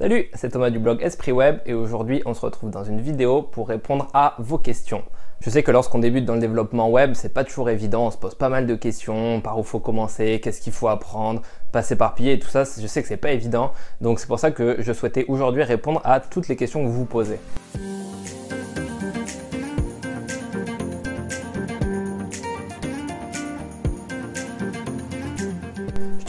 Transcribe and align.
Salut, 0.00 0.30
c'est 0.32 0.48
Thomas 0.48 0.70
du 0.70 0.78
blog 0.78 1.02
Esprit 1.02 1.30
Web 1.30 1.58
et 1.66 1.74
aujourd'hui 1.74 2.22
on 2.24 2.32
se 2.32 2.40
retrouve 2.40 2.70
dans 2.70 2.84
une 2.84 3.02
vidéo 3.02 3.42
pour 3.42 3.68
répondre 3.68 4.08
à 4.14 4.34
vos 4.38 4.56
questions. 4.56 5.02
Je 5.42 5.50
sais 5.50 5.62
que 5.62 5.70
lorsqu'on 5.70 5.98
débute 5.98 6.24
dans 6.24 6.32
le 6.32 6.40
développement 6.40 6.88
web, 6.88 7.12
c'est 7.12 7.34
pas 7.34 7.44
toujours 7.44 7.68
évident, 7.68 8.06
on 8.06 8.10
se 8.10 8.16
pose 8.16 8.34
pas 8.34 8.48
mal 8.48 8.66
de 8.66 8.74
questions, 8.74 9.42
par 9.42 9.58
où 9.58 9.62
faut 9.62 9.78
commencer, 9.78 10.40
qu'est-ce 10.42 10.62
qu'il 10.62 10.72
faut 10.72 10.88
apprendre, 10.88 11.42
pas 11.70 11.82
s'éparpiller 11.82 12.32
et 12.32 12.38
tout 12.38 12.48
ça, 12.48 12.64
je 12.64 12.86
sais 12.86 13.02
que 13.02 13.08
c'est 13.08 13.18
pas 13.18 13.32
évident. 13.32 13.72
Donc 14.00 14.20
c'est 14.20 14.26
pour 14.26 14.38
ça 14.38 14.50
que 14.50 14.76
je 14.78 14.90
souhaitais 14.94 15.26
aujourd'hui 15.28 15.64
répondre 15.64 16.00
à 16.02 16.18
toutes 16.20 16.48
les 16.48 16.56
questions 16.56 16.82
que 16.82 16.86
vous 16.86 17.00
vous 17.00 17.04
posez. 17.04 17.38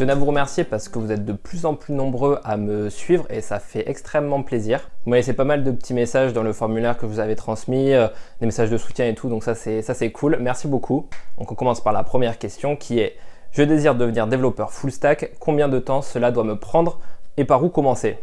Tenais 0.01 0.13
à 0.13 0.15
vous 0.15 0.25
remercier 0.25 0.63
parce 0.63 0.89
que 0.89 0.97
vous 0.97 1.11
êtes 1.11 1.25
de 1.25 1.33
plus 1.33 1.67
en 1.67 1.75
plus 1.75 1.93
nombreux 1.93 2.39
à 2.43 2.57
me 2.57 2.89
suivre 2.89 3.27
et 3.29 3.39
ça 3.39 3.59
fait 3.59 3.87
extrêmement 3.87 4.41
plaisir. 4.41 4.89
Vous 5.05 5.11
m'avez 5.11 5.19
laissé 5.21 5.33
pas 5.33 5.43
mal 5.43 5.63
de 5.63 5.69
petits 5.69 5.93
messages 5.93 6.33
dans 6.33 6.41
le 6.41 6.53
formulaire 6.53 6.97
que 6.97 7.05
vous 7.05 7.19
avez 7.19 7.35
transmis, 7.35 7.93
euh, 7.93 8.07
des 8.39 8.47
messages 8.47 8.71
de 8.71 8.77
soutien 8.77 9.05
et 9.07 9.13
tout, 9.13 9.29
donc 9.29 9.43
ça 9.43 9.53
c'est 9.53 9.83
ça 9.83 9.93
c'est 9.93 10.11
cool. 10.11 10.37
Merci 10.41 10.67
beaucoup. 10.67 11.07
Donc 11.37 11.51
on 11.51 11.55
commence 11.55 11.81
par 11.81 11.93
la 11.93 12.03
première 12.03 12.39
question 12.39 12.75
qui 12.75 12.99
est 12.99 13.15
je 13.51 13.61
désire 13.61 13.93
devenir 13.93 14.25
développeur 14.25 14.71
full 14.71 14.91
stack. 14.91 15.33
Combien 15.39 15.69
de 15.69 15.77
temps 15.77 16.01
cela 16.01 16.31
doit 16.31 16.45
me 16.45 16.55
prendre 16.55 16.99
et 17.37 17.45
par 17.45 17.63
où 17.63 17.69
commencer? 17.69 18.17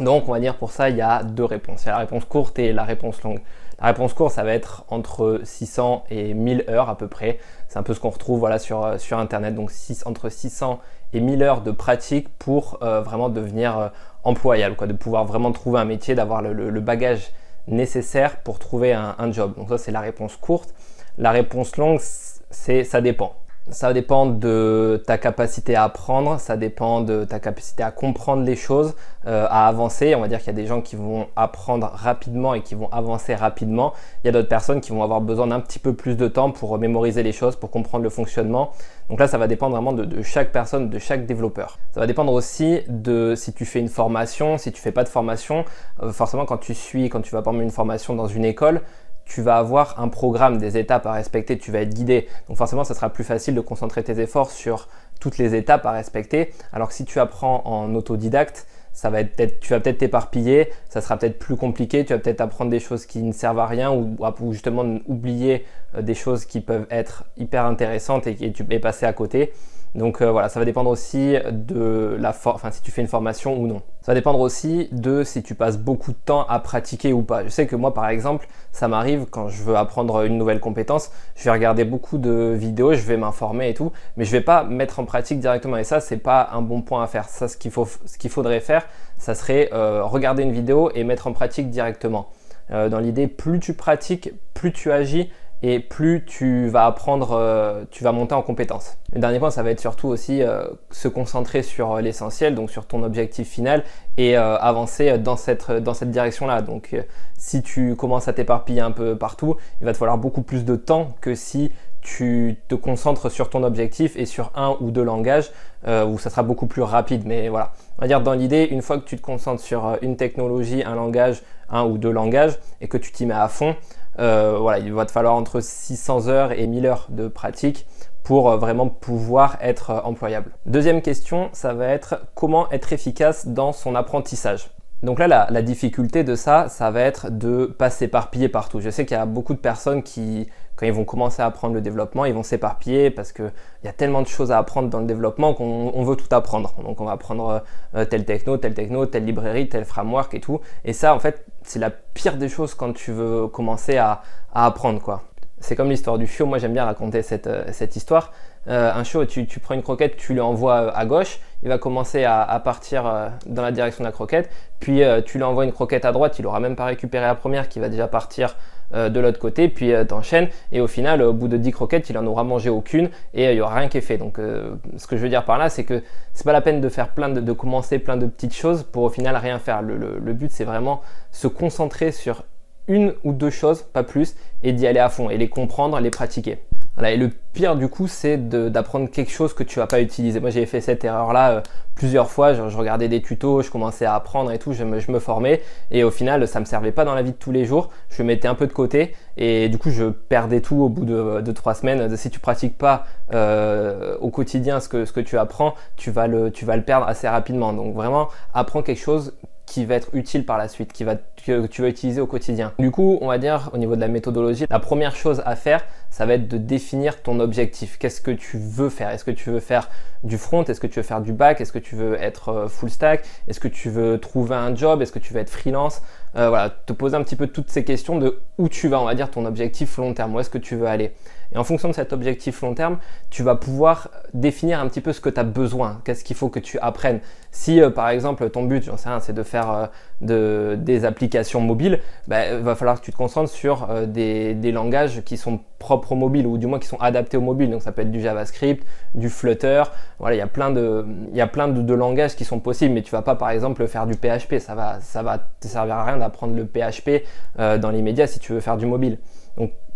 Donc 0.00 0.28
on 0.28 0.32
va 0.32 0.40
dire 0.40 0.56
pour 0.56 0.70
ça 0.70 0.90
il 0.90 0.96
y 0.96 1.02
a 1.02 1.22
deux 1.22 1.44
réponses. 1.44 1.84
Il 1.84 1.86
y 1.86 1.90
a 1.90 1.92
la 1.92 1.98
réponse 1.98 2.24
courte 2.24 2.58
et 2.58 2.72
la 2.72 2.84
réponse 2.84 3.22
longue. 3.22 3.40
La 3.80 3.88
réponse 3.88 4.12
courte, 4.12 4.34
ça 4.34 4.42
va 4.42 4.52
être 4.54 4.84
entre 4.88 5.40
600 5.44 6.04
et 6.10 6.34
1000 6.34 6.64
heures 6.68 6.88
à 6.88 6.98
peu 6.98 7.06
près. 7.06 7.38
C'est 7.68 7.78
un 7.78 7.84
peu 7.84 7.94
ce 7.94 8.00
qu'on 8.00 8.10
retrouve 8.10 8.40
voilà, 8.40 8.58
sur, 8.58 8.84
euh, 8.84 8.98
sur 8.98 9.18
Internet. 9.18 9.54
Donc 9.54 9.70
entre 10.04 10.28
600 10.28 10.80
et 11.12 11.20
1000 11.20 11.42
heures 11.44 11.60
de 11.60 11.70
pratique 11.70 12.28
pour 12.38 12.78
euh, 12.82 13.02
vraiment 13.02 13.28
devenir 13.28 13.78
euh, 13.78 13.88
employable, 14.24 14.74
quoi, 14.74 14.88
de 14.88 14.92
pouvoir 14.92 15.24
vraiment 15.24 15.52
trouver 15.52 15.78
un 15.78 15.84
métier, 15.84 16.16
d'avoir 16.16 16.42
le, 16.42 16.80
bagage 16.80 17.30
nécessaire 17.68 18.40
pour 18.40 18.58
trouver 18.58 18.94
un, 18.94 19.14
un 19.16 19.30
job. 19.30 19.54
Donc 19.56 19.68
ça, 19.68 19.78
c'est 19.78 19.92
la 19.92 20.00
réponse 20.00 20.36
courte. 20.36 20.74
La 21.16 21.30
réponse 21.30 21.76
longue, 21.76 22.00
c'est 22.00 22.82
ça 22.82 23.00
dépend 23.00 23.34
ça 23.70 23.92
dépend 23.92 24.26
de 24.26 25.02
ta 25.06 25.18
capacité 25.18 25.76
à 25.76 25.84
apprendre, 25.84 26.40
ça 26.40 26.56
dépend 26.56 27.00
de 27.00 27.24
ta 27.24 27.38
capacité 27.38 27.82
à 27.82 27.90
comprendre 27.90 28.42
les 28.42 28.56
choses, 28.56 28.94
euh, 29.26 29.46
à 29.50 29.68
avancer. 29.68 30.14
On 30.14 30.20
va 30.20 30.28
dire 30.28 30.38
qu'il 30.38 30.48
y 30.48 30.50
a 30.50 30.54
des 30.54 30.66
gens 30.66 30.80
qui 30.80 30.96
vont 30.96 31.26
apprendre 31.36 31.90
rapidement 31.92 32.54
et 32.54 32.62
qui 32.62 32.74
vont 32.74 32.90
avancer 32.92 33.34
rapidement. 33.34 33.92
Il 34.22 34.26
y 34.26 34.30
a 34.30 34.32
d'autres 34.32 34.48
personnes 34.48 34.80
qui 34.80 34.90
vont 34.90 35.02
avoir 35.02 35.20
besoin 35.20 35.48
d'un 35.48 35.60
petit 35.60 35.78
peu 35.78 35.92
plus 35.92 36.16
de 36.16 36.28
temps 36.28 36.50
pour 36.50 36.78
mémoriser 36.78 37.22
les 37.22 37.32
choses, 37.32 37.56
pour 37.56 37.70
comprendre 37.70 38.04
le 38.04 38.10
fonctionnement. 38.10 38.72
Donc 39.08 39.20
là, 39.20 39.28
ça 39.28 39.38
va 39.38 39.46
dépendre 39.46 39.74
vraiment 39.74 39.92
de, 39.92 40.22
chaque 40.22 40.52
personne, 40.52 40.90
de 40.90 40.98
chaque 40.98 41.26
développeur. 41.26 41.78
Ça 41.92 42.00
va 42.00 42.06
dépendre 42.06 42.32
aussi 42.32 42.80
de 42.88 43.34
si 43.36 43.52
tu 43.52 43.64
fais 43.64 43.80
une 43.80 43.88
formation, 43.88 44.58
si 44.58 44.72
tu 44.72 44.80
fais 44.80 44.92
pas 44.92 45.04
de 45.04 45.08
formation. 45.08 45.64
Euh, 46.02 46.12
forcément, 46.12 46.44
quand 46.44 46.58
tu 46.58 46.74
suis, 46.74 47.08
quand 47.08 47.20
tu 47.20 47.32
vas 47.32 47.42
prendre 47.42 47.60
une 47.60 47.70
formation 47.70 48.14
dans 48.14 48.28
une 48.28 48.44
école, 48.44 48.82
tu 49.28 49.42
vas 49.42 49.58
avoir 49.58 50.00
un 50.00 50.08
programme, 50.08 50.58
des 50.58 50.78
étapes 50.78 51.06
à 51.06 51.12
respecter, 51.12 51.58
tu 51.58 51.70
vas 51.70 51.80
être 51.80 51.94
guidé. 51.94 52.26
Donc 52.48 52.56
forcément, 52.56 52.82
ça 52.82 52.94
sera 52.94 53.10
plus 53.10 53.24
facile 53.24 53.54
de 53.54 53.60
concentrer 53.60 54.02
tes 54.02 54.18
efforts 54.20 54.50
sur 54.50 54.88
toutes 55.20 55.38
les 55.38 55.54
étapes 55.54 55.84
à 55.86 55.92
respecter. 55.92 56.52
Alors 56.72 56.88
que 56.88 56.94
si 56.94 57.04
tu 57.04 57.20
apprends 57.20 57.62
en 57.66 57.94
autodidacte, 57.94 58.66
ça 58.92 59.10
va 59.10 59.20
être, 59.20 59.60
tu 59.60 59.74
vas 59.74 59.80
peut-être 59.80 59.98
t'éparpiller, 59.98 60.70
ça 60.88 61.00
sera 61.00 61.16
peut-être 61.18 61.38
plus 61.38 61.56
compliqué, 61.56 62.04
tu 62.04 62.14
vas 62.14 62.18
peut-être 62.18 62.40
apprendre 62.40 62.70
des 62.70 62.80
choses 62.80 63.06
qui 63.06 63.22
ne 63.22 63.32
servent 63.32 63.60
à 63.60 63.66
rien 63.66 63.92
ou, 63.92 64.16
justement 64.52 64.98
oublier 65.06 65.64
euh, 65.94 66.02
des 66.02 66.14
choses 66.14 66.46
qui 66.46 66.60
peuvent 66.60 66.86
être 66.90 67.24
hyper 67.36 67.64
intéressantes 67.64 68.26
et, 68.26 68.36
et 68.40 68.52
tu 68.52 68.64
es 68.70 68.80
passé 68.80 69.06
à 69.06 69.12
côté. 69.12 69.52
Donc 69.94 70.20
euh, 70.20 70.30
voilà, 70.30 70.48
ça 70.48 70.60
va 70.60 70.64
dépendre 70.64 70.90
aussi 70.90 71.36
de 71.50 72.16
la 72.18 72.34
enfin 72.44 72.70
si 72.70 72.82
tu 72.82 72.90
fais 72.90 73.00
une 73.00 73.08
formation 73.08 73.58
ou 73.58 73.66
non. 73.66 73.82
Ça 74.02 74.12
va 74.12 74.14
dépendre 74.14 74.40
aussi 74.40 74.88
de 74.92 75.24
si 75.24 75.42
tu 75.42 75.54
passes 75.54 75.78
beaucoup 75.78 76.12
de 76.12 76.18
temps 76.24 76.46
à 76.48 76.58
pratiquer 76.60 77.12
ou 77.12 77.22
pas. 77.22 77.44
Je 77.44 77.48
sais 77.48 77.66
que 77.66 77.76
moi 77.76 77.94
par 77.94 78.08
exemple, 78.08 78.48
ça 78.72 78.88
m'arrive 78.88 79.26
quand 79.30 79.48
je 79.48 79.62
veux 79.62 79.76
apprendre 79.76 80.24
une 80.24 80.38
nouvelle 80.38 80.60
compétence, 80.60 81.10
je 81.36 81.44
vais 81.44 81.50
regarder 81.50 81.84
beaucoup 81.84 82.18
de 82.18 82.54
vidéos, 82.56 82.94
je 82.94 83.02
vais 83.02 83.16
m'informer 83.16 83.70
et 83.70 83.74
tout, 83.74 83.92
mais 84.16 84.24
je 84.24 84.32
vais 84.32 84.40
pas 84.40 84.64
mettre 84.64 85.00
en 85.00 85.04
pratique 85.04 85.40
directement 85.40 85.76
et 85.76 85.84
ça 85.84 86.00
c'est 86.00 86.18
pas 86.18 86.50
un 86.52 86.62
bon 86.62 86.82
point 86.82 87.02
à 87.02 87.06
faire. 87.06 87.28
Ça 87.28 87.48
ce 87.48 87.56
qu'il 87.56 87.70
faut 87.70 87.86
ce 88.04 88.18
qu'il 88.18 88.30
faudrait 88.30 88.60
faire, 88.60 88.86
ça 89.18 89.34
serait 89.34 89.70
euh, 89.72 90.04
regarder 90.04 90.42
une 90.42 90.52
vidéo 90.52 90.90
et 90.94 91.04
mettre 91.04 91.26
en 91.26 91.32
pratique 91.32 91.70
directement. 91.70 92.28
Euh, 92.70 92.88
dans 92.88 92.98
l'idée, 92.98 93.28
plus 93.28 93.60
tu 93.60 93.72
pratiques, 93.74 94.32
plus 94.52 94.72
tu 94.72 94.92
agis, 94.92 95.30
et 95.62 95.80
plus 95.80 96.24
tu 96.24 96.68
vas 96.68 96.86
apprendre, 96.86 97.32
euh, 97.32 97.84
tu 97.90 98.04
vas 98.04 98.12
monter 98.12 98.34
en 98.34 98.42
compétences. 98.42 98.96
Le 99.12 99.20
dernier 99.20 99.40
point, 99.40 99.50
ça 99.50 99.62
va 99.62 99.70
être 99.70 99.80
surtout 99.80 100.08
aussi 100.08 100.42
euh, 100.42 100.64
se 100.90 101.08
concentrer 101.08 101.62
sur 101.62 101.96
euh, 101.96 102.00
l'essentiel, 102.00 102.54
donc 102.54 102.70
sur 102.70 102.86
ton 102.86 103.02
objectif 103.02 103.48
final 103.48 103.82
et 104.16 104.36
avancer 104.36 105.16
dans 105.18 105.36
cette, 105.36 105.70
direction-là. 106.02 106.60
Donc 106.60 106.96
si 107.36 107.62
tu 107.62 107.94
commences 107.94 108.26
à 108.26 108.32
t'éparpiller 108.32 108.80
un 108.80 108.90
peu 108.90 109.16
partout, 109.16 109.56
il 109.80 109.84
va 109.84 109.92
te 109.92 109.96
falloir 109.96 110.18
beaucoup 110.18 110.42
plus 110.42 110.64
de 110.64 110.74
temps 110.74 111.10
que 111.20 111.36
si 111.36 111.70
tu 112.00 112.56
te 112.66 112.74
concentres 112.74 113.30
sur 113.30 113.48
ton 113.48 113.62
objectif 113.62 114.16
et 114.16 114.26
sur 114.26 114.50
un 114.56 114.76
ou 114.80 114.90
deux 114.90 115.04
langages 115.04 115.52
où 115.86 116.18
ça 116.18 116.30
sera 116.30 116.42
beaucoup 116.42 116.66
plus 116.66 116.82
rapide. 116.82 117.22
Mais 117.26 117.48
voilà, 117.48 117.72
on 117.98 118.02
va 118.02 118.08
dire 118.08 118.20
dans 118.20 118.32
l'idée, 118.32 118.66
une 118.72 118.82
fois 118.82 118.98
que 118.98 119.04
tu 119.04 119.16
te 119.16 119.22
concentres 119.22 119.62
sur 119.62 119.98
une 120.02 120.16
technologie, 120.16 120.82
un 120.82 120.96
langage, 120.96 121.42
un 121.70 121.84
ou 121.84 121.96
deux 121.96 122.10
langages 122.10 122.58
et 122.80 122.88
que 122.88 122.96
tu 122.96 123.12
t'y 123.12 123.24
mets 123.24 123.34
à 123.34 123.46
fond, 123.46 123.76
voilà, 124.18 124.78
il 124.78 124.92
va 124.92 125.06
te 125.06 125.12
falloir 125.12 125.34
entre 125.34 125.60
600 125.60 126.28
heures 126.28 126.52
et 126.52 126.66
1000 126.66 126.86
heures 126.86 127.06
de 127.10 127.28
pratique 127.28 127.86
pour 128.28 128.50
euh, 128.50 128.58
vraiment 128.58 128.90
pouvoir 128.90 129.56
être 129.62 129.88
euh, 129.88 130.00
employable. 130.02 130.52
Deuxième 130.66 131.00
question, 131.00 131.48
ça 131.54 131.72
va 131.72 131.86
être 131.86 132.26
comment 132.34 132.70
être 132.70 132.92
efficace 132.92 133.46
dans 133.46 133.72
son 133.72 133.94
apprentissage. 133.94 134.68
Donc 135.02 135.18
là, 135.18 135.46
la, 135.48 135.62
difficulté 135.62 136.24
de 136.24 136.34
ça, 136.34 136.68
ça 136.68 136.90
va 136.90 137.00
être 137.00 137.30
de 137.30 137.64
pas 137.64 137.88
s'éparpiller 137.88 138.50
partout. 138.50 138.80
Je 138.80 138.90
sais 138.90 139.06
qu'il 139.06 139.16
y 139.16 139.20
a 139.20 139.24
beaucoup 139.24 139.54
de 139.54 139.60
personnes 139.60 140.02
qui, 140.02 140.48
quand 140.78 140.86
ils 140.86 140.92
vont 140.92 141.04
commencer 141.04 141.42
à 141.42 141.46
apprendre 141.46 141.74
le 141.74 141.80
développement, 141.80 142.24
ils 142.24 142.32
vont 142.32 142.44
s'éparpiller 142.44 143.10
parce 143.10 143.32
qu'il 143.32 143.50
y 143.82 143.88
a 143.88 143.92
tellement 143.92 144.22
de 144.22 144.28
choses 144.28 144.52
à 144.52 144.58
apprendre 144.58 144.88
dans 144.88 145.00
le 145.00 145.06
développement 145.06 145.52
qu'on 145.52 146.04
veut 146.04 146.14
tout 146.14 146.32
apprendre. 146.32 146.72
Donc 146.84 147.00
on 147.00 147.04
va 147.04 147.12
apprendre 147.12 147.64
euh, 147.96 148.04
tel 148.04 148.24
techno, 148.24 148.56
tel 148.58 148.74
techno, 148.74 149.04
telle 149.06 149.24
librairie, 149.24 149.68
tel 149.68 149.84
framework 149.84 150.34
et 150.34 150.40
tout. 150.40 150.60
Et 150.84 150.92
ça, 150.92 151.16
en 151.16 151.18
fait, 151.18 151.44
c'est 151.64 151.80
la 151.80 151.90
pire 151.90 152.36
des 152.36 152.48
choses 152.48 152.74
quand 152.74 152.92
tu 152.92 153.10
veux 153.10 153.48
commencer 153.48 153.96
à, 153.96 154.22
apprendre. 154.54 155.20
C'est 155.58 155.74
comme 155.74 155.90
l'histoire 155.90 156.16
du 156.16 156.28
chiot. 156.28 156.46
Moi, 156.46 156.58
j'aime 156.58 156.72
bien 156.72 156.84
raconter 156.84 157.22
cette, 157.22 157.48
euh, 157.48 157.64
histoire. 157.96 158.32
Euh, 158.68 158.92
un 158.92 159.02
chiot, 159.02 159.24
tu, 159.24 159.46
prends 159.60 159.74
une 159.74 159.82
croquette, 159.82 160.16
tu 160.16 160.34
lui 160.34 160.40
envoies 160.40 160.94
à 160.94 161.06
gauche, 161.06 161.40
il 161.62 161.70
va 161.70 161.78
commencer 161.78 162.24
à, 162.24 162.60
partir 162.62 163.06
euh, 163.06 163.28
dans 163.46 163.62
la 163.62 163.72
direction 163.72 164.04
de 164.04 164.08
la 164.08 164.12
croquette, 164.12 164.50
puis 164.78 165.02
euh, 165.02 165.22
tu 165.22 165.38
lui 165.38 165.44
envoies 165.44 165.64
une 165.64 165.72
croquette 165.72 166.04
à 166.04 166.12
droite, 166.12 166.38
il 166.38 166.46
aura 166.46 166.60
même 166.60 166.76
pas 166.76 166.84
récupéré 166.84 167.24
la 167.24 167.34
première 167.34 167.68
qui 167.68 167.78
va 167.78 167.88
déjà 167.88 168.08
partir 168.08 168.56
de 168.92 169.20
l'autre 169.20 169.38
côté, 169.38 169.68
puis 169.68 169.92
t'enchaînes, 170.08 170.48
et 170.72 170.80
au 170.80 170.86
final, 170.86 171.22
au 171.22 171.32
bout 171.32 171.48
de 171.48 171.56
10 171.56 171.72
croquettes, 171.72 172.08
il 172.08 172.16
en 172.16 172.26
aura 172.26 172.44
mangé 172.44 172.70
aucune, 172.70 173.10
et 173.34 173.50
il 173.50 173.56
y 173.56 173.60
aura 173.60 173.74
rien 173.74 173.88
qui 173.88 173.98
est 173.98 174.02
fait. 174.02 174.16
Donc 174.16 174.38
ce 174.38 175.06
que 175.06 175.16
je 175.16 175.22
veux 175.22 175.28
dire 175.28 175.44
par 175.44 175.58
là, 175.58 175.68
c'est 175.68 175.84
que 175.84 176.02
c'est 176.32 176.44
pas 176.44 176.52
la 176.52 176.60
peine 176.60 176.80
de 176.80 176.88
faire 176.88 177.10
plein 177.10 177.28
de, 177.28 177.52
commencer 177.52 177.98
plein 177.98 178.16
de 178.16 178.26
petites 178.26 178.54
choses 178.54 178.84
pour 178.84 179.02
au 179.02 179.10
final 179.10 179.36
rien 179.36 179.58
faire. 179.58 179.82
le 179.82 180.32
but, 180.32 180.50
c'est 180.50 180.64
vraiment 180.64 181.02
se 181.32 181.48
concentrer 181.48 182.12
sur 182.12 182.44
une 182.88 183.14
ou 183.22 183.32
deux 183.32 183.50
choses, 183.50 183.82
pas 183.82 184.02
plus, 184.02 184.34
et 184.62 184.72
d'y 184.72 184.86
aller 184.86 184.98
à 184.98 185.10
fond, 185.10 185.30
et 185.30 185.36
les 185.36 185.48
comprendre, 185.48 186.00
les 186.00 186.10
pratiquer 186.10 186.58
et 187.06 187.16
le 187.16 187.30
pire 187.52 187.76
du 187.76 187.88
coup, 187.88 188.08
c'est 188.08 188.48
d'apprendre 188.48 189.10
quelque 189.10 189.30
chose 189.30 189.54
que 189.54 189.62
tu 189.62 189.78
vas 189.78 189.86
pas 189.86 190.00
utiliser. 190.00 190.40
Moi, 190.40 190.50
j'ai 190.50 190.66
fait 190.66 190.80
cette 190.80 191.04
erreur-là 191.04 191.50
euh, 191.50 191.60
plusieurs 191.94 192.30
fois. 192.30 192.54
Je, 192.54 192.62
regardais 192.62 193.08
des 193.08 193.22
tutos, 193.22 193.62
je 193.62 193.70
commençais 193.70 194.04
à 194.04 194.14
apprendre 194.14 194.50
et 194.50 194.58
tout, 194.58 194.72
je 194.72 194.84
me, 194.84 195.18
formais. 195.18 195.62
Et 195.90 196.04
au 196.04 196.10
final, 196.10 196.46
ça 196.48 196.60
me 196.60 196.64
servait 196.64 196.92
pas 196.92 197.04
dans 197.04 197.14
la 197.14 197.22
vie 197.22 197.32
de 197.32 197.36
tous 197.36 197.52
les 197.52 197.64
jours. 197.64 197.90
Je 198.10 198.22
mettais 198.22 198.48
un 198.48 198.54
peu 198.54 198.66
de 198.66 198.72
côté 198.72 199.14
et 199.36 199.68
du 199.68 199.78
coup, 199.78 199.90
je 199.90 200.04
perdais 200.04 200.60
tout 200.60 200.76
au 200.76 200.88
bout 200.88 201.04
de, 201.04 201.52
trois 201.52 201.74
semaines. 201.74 202.16
Si 202.16 202.30
tu 202.30 202.40
pratiques 202.40 202.76
pas 202.76 203.06
euh, 203.32 204.16
au 204.20 204.30
quotidien 204.30 204.80
ce 204.80 204.88
que, 204.88 205.20
tu 205.20 205.38
apprends, 205.38 205.74
tu 205.96 206.10
vas 206.10 206.26
le 206.26 206.50
perdre 206.84 207.06
assez 207.06 207.28
rapidement. 207.28 207.72
Donc 207.72 207.94
vraiment, 207.94 208.28
apprends 208.54 208.82
quelque 208.82 209.00
chose 209.00 209.34
qui 209.68 209.84
va 209.84 209.96
être 209.96 210.08
utile 210.14 210.46
par 210.46 210.56
la 210.56 210.66
suite, 210.66 210.92
qui 210.92 211.04
va, 211.04 211.16
que 211.16 211.66
tu 211.66 211.82
vas 211.82 211.88
utiliser 211.88 212.20
au 212.22 212.26
quotidien. 212.26 212.72
Du 212.78 212.90
coup, 212.90 213.18
on 213.20 213.28
va 213.28 213.36
dire 213.36 213.70
au 213.74 213.78
niveau 213.78 213.96
de 213.96 214.00
la 214.00 214.08
méthodologie, 214.08 214.64
la 214.70 214.78
première 214.78 215.14
chose 215.14 215.42
à 215.44 215.56
faire, 215.56 215.84
ça 216.10 216.24
va 216.24 216.34
être 216.34 216.48
de 216.48 216.56
définir 216.56 217.22
ton 217.22 217.38
objectif. 217.38 217.98
Qu'est-ce 217.98 218.22
que 218.22 218.30
tu 218.30 218.56
veux 218.58 218.88
faire? 218.88 219.10
Est-ce 219.10 219.24
que 219.24 219.30
tu 219.30 219.50
veux 219.50 219.60
faire 219.60 219.90
du 220.24 220.38
front? 220.38 220.64
Est-ce 220.64 220.80
que 220.80 220.86
tu 220.86 220.98
veux 221.00 221.04
faire 221.04 221.20
du 221.20 221.32
back? 221.34 221.60
Est-ce 221.60 221.72
que 221.72 221.78
tu 221.78 221.96
veux 221.96 222.14
être 222.14 222.48
euh, 222.48 222.68
full 222.68 222.88
stack? 222.90 223.24
Est-ce 223.46 223.60
que 223.60 223.68
tu 223.68 223.90
veux 223.90 224.18
trouver 224.18 224.54
un 224.56 224.74
job? 224.74 225.02
Est-ce 225.02 225.12
que 225.12 225.18
tu 225.18 225.34
veux 225.34 225.40
être 225.40 225.50
freelance? 225.50 226.00
Euh, 226.36 226.48
Voilà, 226.48 226.70
te 226.70 226.94
poser 226.94 227.16
un 227.16 227.22
petit 227.22 227.36
peu 227.36 227.46
toutes 227.46 227.70
ces 227.70 227.84
questions 227.84 228.18
de 228.18 228.40
où 228.56 228.68
tu 228.68 228.88
vas, 228.88 229.00
on 229.00 229.04
va 229.04 229.14
dire 229.14 229.30
ton 229.30 229.44
objectif 229.44 229.98
long 229.98 230.14
terme, 230.14 230.34
où 230.34 230.40
est-ce 230.40 230.50
que 230.50 230.58
tu 230.58 230.76
veux 230.76 230.86
aller? 230.86 231.12
Et 231.52 231.58
en 231.58 231.64
fonction 231.64 231.88
de 231.88 231.94
cet 231.94 232.12
objectif 232.12 232.60
long 232.62 232.74
terme, 232.74 232.98
tu 233.30 233.42
vas 233.42 233.56
pouvoir 233.56 234.10
définir 234.34 234.80
un 234.80 234.88
petit 234.88 235.00
peu 235.00 235.12
ce 235.12 235.20
que 235.20 235.30
tu 235.30 235.40
as 235.40 235.44
besoin, 235.44 236.00
qu'est-ce 236.04 236.24
qu'il 236.24 236.36
faut 236.36 236.48
que 236.48 236.58
tu 236.60 236.78
apprennes. 236.80 237.20
Si 237.50 237.80
euh, 237.80 237.90
par 237.90 238.10
exemple 238.10 238.48
ton 238.50 238.64
but, 238.64 238.84
j'en 238.84 238.96
sais 238.96 239.08
rien, 239.08 239.20
c'est 239.20 239.32
de 239.32 239.42
faire 239.42 239.90
de, 240.20 240.76
des 240.78 241.04
applications 241.04 241.60
mobiles, 241.60 242.00
bah, 242.26 242.48
il 242.52 242.58
va 242.58 242.74
falloir 242.74 243.00
que 243.00 243.04
tu 243.04 243.12
te 243.12 243.16
concentres 243.16 243.50
sur 243.50 243.88
des, 244.06 244.54
des 244.54 244.72
langages 244.72 245.22
qui 245.22 245.36
sont 245.36 245.60
propres 245.78 246.12
au 246.12 246.16
mobile 246.16 246.46
ou 246.46 246.58
du 246.58 246.66
moins 246.66 246.78
qui 246.78 246.88
sont 246.88 247.00
adaptés 247.00 247.36
au 247.36 247.40
mobile. 247.40 247.70
Donc 247.70 247.82
ça 247.82 247.92
peut 247.92 248.02
être 248.02 248.10
du 248.10 248.20
JavaScript, 248.20 248.86
du 249.14 249.28
Flutter. 249.28 249.84
Voilà, 250.18 250.36
il 250.36 250.38
y 250.38 250.42
a 250.42 250.46
plein 250.46 250.70
de, 250.70 251.06
y 251.32 251.40
a 251.40 251.46
plein 251.46 251.68
de, 251.68 251.94
langages 251.94 252.36
qui 252.36 252.44
sont 252.44 252.60
possibles, 252.60 252.94
mais 252.94 253.02
tu 253.02 253.10
vas 253.10 253.22
pas 253.22 253.34
par 253.34 253.50
exemple 253.50 253.86
faire 253.86 254.06
du 254.06 254.14
PHP. 254.14 254.58
Ça 254.58 254.74
va, 254.74 254.98
va 255.22 255.38
te 255.38 255.66
servir 255.66 255.94
à 255.94 256.04
rien 256.04 256.16
d'apprendre 256.18 256.54
le 256.54 256.66
PHP 256.66 257.24
euh, 257.58 257.78
dans 257.78 257.90
les 257.90 258.02
médias 258.02 258.26
si 258.26 258.38
tu 258.38 258.52
veux 258.52 258.60
faire 258.60 258.76
du 258.76 258.86
mobile. 258.86 259.18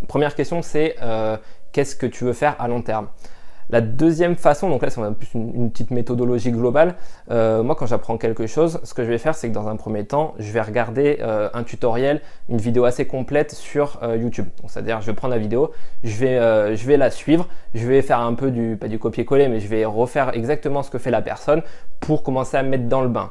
Première 0.09 0.35
question, 0.35 0.63
c'est 0.63 0.97
euh, 1.03 1.37
qu'est-ce 1.73 1.97
que 1.97 2.07
tu 2.07 2.25
veux 2.25 2.33
faire 2.33 2.57
à 2.59 2.69
long 2.69 2.83
terme? 2.83 3.09
La 3.71 3.81
deuxième 3.81 4.37
façon, 4.37 4.69
donc 4.69 4.83
là 4.83 4.91
c'est 4.91 5.01
plus 5.15 5.31
une, 5.35 5.71
petite 5.71 5.93
méthodologie 5.93 6.51
globale, 6.51 6.97
euh, 7.31 7.63
moi 7.63 7.75
quand 7.75 7.87
j'apprends 7.87 8.19
quelque 8.19 8.47
chose, 8.47 8.81
ce 8.83 8.93
que 8.93 9.03
je 9.03 9.09
vais 9.09 9.19
faire 9.19 9.35
c'est 9.35 9.49
que 9.49 9.55
dans 9.55 9.69
un 9.69 9.77
premier 9.77 10.05
temps, 10.05 10.35
je 10.39 10.53
vais 10.53 10.61
regarder 10.61 11.19
euh, 11.23 11.49
un 11.55 11.63
tutoriel, 11.63 12.21
une 12.51 12.59
vidéo 12.59 12.85
assez 12.85 13.07
complète 13.07 13.53
sur 13.53 14.01
YouTube. 14.15 14.49
C'est-à-dire 14.67 15.01
je 15.01 15.07
vais 15.07 15.15
prendre 15.15 15.33
la 15.33 15.41
vidéo, 15.41 15.71
je 16.05 16.17
vais, 16.17 16.77
je 16.77 16.87
vais 16.87 16.99
la 16.99 17.11
suivre, 17.11 17.49
je 17.75 17.87
vais 17.87 18.03
faire 18.03 18.21
un 18.21 18.35
peu 18.35 18.51
du, 18.51 18.77
pas 18.77 18.89
du 18.89 18.99
copier-coller, 18.99 19.49
mais 19.49 19.61
je 19.61 19.69
vais 19.69 19.87
refaire 19.87 20.35
exactement 20.35 20.83
ce 20.83 20.91
que 20.91 20.99
fait 20.99 21.11
la 21.11 21.23
personne 21.23 21.63
pour 22.01 22.23
commencer 22.23 22.59
à 22.59 22.63
mettre 22.63 22.89
dans 22.89 23.01
le 23.01 23.09
bain. 23.09 23.31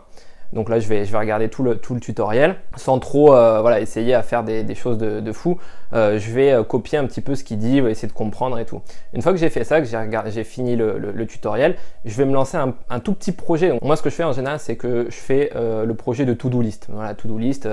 Donc 0.54 0.70
là, 0.70 0.80
je 0.80 0.88
vais, 0.88 1.06
je 1.06 1.12
vais 1.12 1.18
regarder 1.18 1.50
tout 1.50 1.64
le, 1.64 1.78
tout 1.78 1.94
le 1.94 2.00
tutoriel 2.00 2.56
sans 2.76 3.00
trop 3.00 3.34
euh, 3.34 3.62
voilà, 3.62 3.80
essayer 3.80 4.14
à 4.14 4.24
faire 4.24 4.44
des, 4.44 4.76
choses 4.76 4.98
de, 4.98 5.32
fou. 5.32 5.58
Euh, 5.94 6.20
je 6.20 6.32
vais 6.32 6.52
euh, 6.52 6.64
copier 6.64 6.98
un 6.98 7.06
petit 7.06 7.22
peu 7.22 7.36
ce 7.36 7.44
qu'il 7.44 7.58
dit, 7.58 7.80
essayer 7.80 8.08
de 8.08 8.14
comprendre 8.14 8.58
et 8.60 8.66
tout. 8.66 8.82
Une 9.14 9.22
fois 9.22 9.32
que 9.32 9.38
j'ai 9.38 9.50
fait 9.50 9.64
ça, 9.64 9.82
que 9.82 9.88
j'ai 9.88 10.44
fini 10.44 10.76
le, 10.76 11.26
tutoriel, 11.26 11.76
je 12.06 12.16
vais 12.18 12.26
me 12.26 12.34
lancer 12.34 12.58
un, 12.58 13.00
tout 13.00 13.14
petit 13.14 13.32
projet. 13.32 13.78
moi, 13.82 13.96
ce 13.96 14.02
que 14.02 14.10
je 14.10 14.16
fais 14.16 14.24
en 14.24 14.34
général, 14.34 14.60
c'est 14.60 14.76
que 14.76 15.08
je 15.10 15.16
fais 15.16 15.52
le 15.56 15.94
projet 15.94 16.26
de 16.26 16.34
to-do 16.34 16.62
list. 16.62 16.88
Voilà, 16.90 17.14
to-do 17.14 17.38
list, 17.38 17.68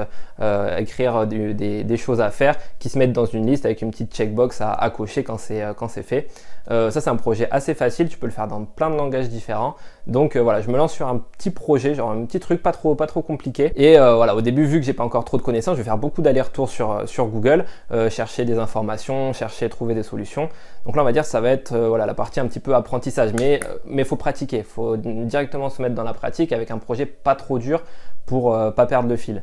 écrire 0.79 1.27
des, 1.27 1.97
choses 1.97 2.21
à 2.21 2.31
faire 2.31 2.55
qui 2.79 2.89
se 2.89 2.99
mettent 2.99 3.13
dans 3.13 3.27
une 3.27 3.47
liste 3.47 3.65
avec 3.65 3.83
une 3.83 3.91
petite 3.91 4.15
checkbox 4.15 4.61
à, 4.61 4.73
à 4.73 4.91
cocher 4.91 5.25
quand 5.25 5.39
c'est 5.39 6.03
fait. 6.03 6.29
Ça, 6.69 7.01
c'est 7.01 7.11
un 7.11 7.17
projet 7.17 7.49
assez 7.51 7.75
facile. 7.75 8.09
Tu 8.09 8.19
peux 8.19 8.27
le 8.27 8.33
faire 8.33 8.47
dans 8.47 8.65
plein 8.65 8.91
de 8.91 8.97
langages 8.97 9.29
différents. 9.29 9.75
Donc 10.07 10.37
voilà, 10.37 10.61
je 10.61 10.71
me 10.71 10.77
lance 10.77 10.93
sur 10.93 11.07
un 11.07 11.19
petit 11.19 11.51
projet, 11.51 11.95
genre 11.95 12.11
un 12.11 12.25
petit 12.25 12.41
truc 12.41 12.63
pas 12.63 12.73
trop, 12.73 12.95
pas 12.95 13.07
trop 13.07 13.23
compliqué. 13.23 13.73
Et 13.77 13.99
euh, 13.99 14.15
voilà, 14.17 14.35
au 14.35 14.41
début, 14.41 14.65
vu 14.65 14.81
que 14.81 14.87
j'ai 14.87 14.93
pas 14.93 15.05
encore 15.05 15.25
trop 15.25 15.37
de 15.37 15.43
connaissances, 15.43 15.75
je 15.75 15.81
vais 15.81 15.85
faire 15.85 15.99
beaucoup 15.99 16.23
d'allers-retours 16.23 16.69
sur, 16.69 16.93
euh, 16.93 17.25
Google, 17.25 17.65
euh, 17.93 18.09
chercher 18.09 18.45
des 18.45 18.59
informations, 18.59 19.33
chercher, 19.33 19.69
trouver 19.69 19.95
des 19.95 20.03
solutions. 20.03 20.49
Donc 20.87 20.97
là, 20.97 21.03
on 21.03 21.05
va 21.05 21.13
dire, 21.13 21.25
ça 21.25 21.41
va 21.41 21.51
être 21.51 21.77
voilà, 21.77 22.07
la 22.07 22.15
partie 22.15 22.41
un 22.41 22.47
petit 22.47 22.61
peu 22.61 22.75
apprentissage. 22.75 23.33
Mais 23.35 23.61
il 23.91 24.05
faut 24.05 24.17
pratiquer, 24.17 24.63
faut 24.63 24.97
directement 24.97 25.69
se 25.69 25.83
mettre 25.83 25.95
dans 25.95 26.05
la 26.05 26.15
pratique 26.15 26.53
avec 26.53 26.71
un 26.71 26.79
projet 26.79 27.07
pas 27.07 27.35
trop 27.35 27.59
dur 27.59 27.83
pour 28.25 28.57
pas 28.75 28.87
perdre 28.87 29.09
le 29.09 29.17
fil. 29.17 29.43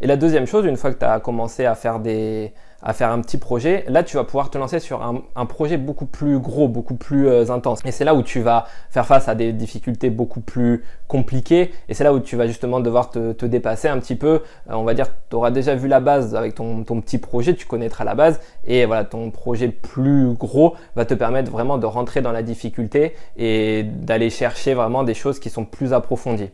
Et 0.00 0.06
la 0.08 0.16
deuxième 0.16 0.46
chose, 0.46 0.64
une 0.64 0.76
fois 0.76 0.92
que 0.92 0.98
tu 0.98 1.04
as 1.04 1.20
commencé 1.20 1.64
à 1.64 1.76
faire 1.76 2.00
des, 2.00 2.52
à 2.82 2.92
faire 2.92 3.10
un 3.10 3.20
petit 3.20 3.38
projet, 3.38 3.84
là 3.88 4.02
tu 4.02 4.16
vas 4.16 4.24
pouvoir 4.24 4.50
te 4.50 4.58
lancer 4.58 4.80
sur 4.80 5.02
un, 5.02 5.46
projet 5.46 5.76
beaucoup 5.76 6.06
plus 6.06 6.38
gros, 6.38 6.68
beaucoup 6.68 6.94
plus 6.94 7.28
euh, 7.28 7.50
intense. 7.50 7.80
Et 7.84 7.92
c'est 7.92 8.04
là 8.04 8.14
où 8.14 8.22
tu 8.22 8.40
vas 8.40 8.66
faire 8.90 9.06
face 9.06 9.28
à 9.28 9.34
des 9.34 9.52
difficultés 9.52 10.10
beaucoup 10.10 10.40
plus 10.40 10.82
compliquées. 11.06 11.72
Et 11.88 11.94
c'est 11.94 12.04
là 12.04 12.12
où 12.12 12.20
tu 12.20 12.36
vas 12.36 12.46
justement 12.46 12.80
devoir 12.80 13.10
te, 13.10 13.44
dépasser 13.44 13.88
un 13.88 13.98
petit 13.98 14.16
peu. 14.16 14.42
Euh, 14.70 14.74
on 14.74 14.84
va 14.84 14.94
dire, 14.94 15.06
tu 15.30 15.36
auras 15.36 15.50
déjà 15.50 15.74
vu 15.74 15.88
la 15.88 16.00
base 16.00 16.34
avec 16.34 16.54
ton, 16.54 16.84
ton, 16.84 17.00
petit 17.00 17.18
projet, 17.18 17.54
tu 17.54 17.66
connaîtras 17.66 18.04
la 18.04 18.14
base. 18.14 18.40
Et 18.64 18.86
voilà, 18.86 19.04
ton 19.04 19.30
projet 19.30 19.68
plus 19.68 20.32
gros 20.32 20.74
va 20.96 21.04
te 21.04 21.14
permettre 21.14 21.50
vraiment 21.50 21.78
de 21.78 21.86
rentrer 21.86 22.20
dans 22.22 22.32
la 22.32 22.42
difficulté 22.42 23.14
et 23.36 23.84
d'aller 23.84 24.30
chercher 24.30 24.74
vraiment 24.74 25.04
des 25.04 25.14
choses 25.14 25.38
qui 25.38 25.50
sont 25.50 25.64
plus 25.64 25.92
approfondies. 25.92 26.50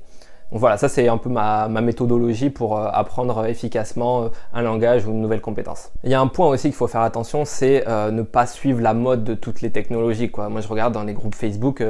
Donc 0.50 0.60
voilà, 0.60 0.78
ça 0.78 0.88
c'est 0.88 1.08
un 1.08 1.18
peu 1.18 1.28
ma, 1.28 1.68
méthodologie 1.68 2.48
pour 2.48 2.78
euh, 2.78 2.88
apprendre 2.90 3.44
efficacement 3.44 4.22
euh, 4.22 4.28
un 4.54 4.62
langage 4.62 5.06
ou 5.06 5.10
une 5.10 5.20
nouvelle 5.20 5.42
compétence. 5.42 5.90
Il 6.04 6.10
y 6.10 6.14
a 6.14 6.20
un 6.20 6.26
point 6.26 6.48
aussi 6.48 6.68
qu'il 6.68 6.76
faut 6.76 6.88
faire 6.88 7.02
attention, 7.02 7.44
c'est 7.44 7.86
euh, 7.86 8.10
ne 8.10 8.22
pas 8.22 8.46
suivre 8.46 8.80
la 8.80 8.94
mode 8.94 9.24
de 9.24 9.34
toutes 9.34 9.60
les 9.60 9.70
technologies. 9.70 10.30
Quoi. 10.30 10.48
Moi 10.48 10.62
je 10.62 10.68
regarde 10.68 10.94
dans 10.94 11.04
les 11.04 11.12
groupes 11.12 11.34
Facebook, 11.34 11.84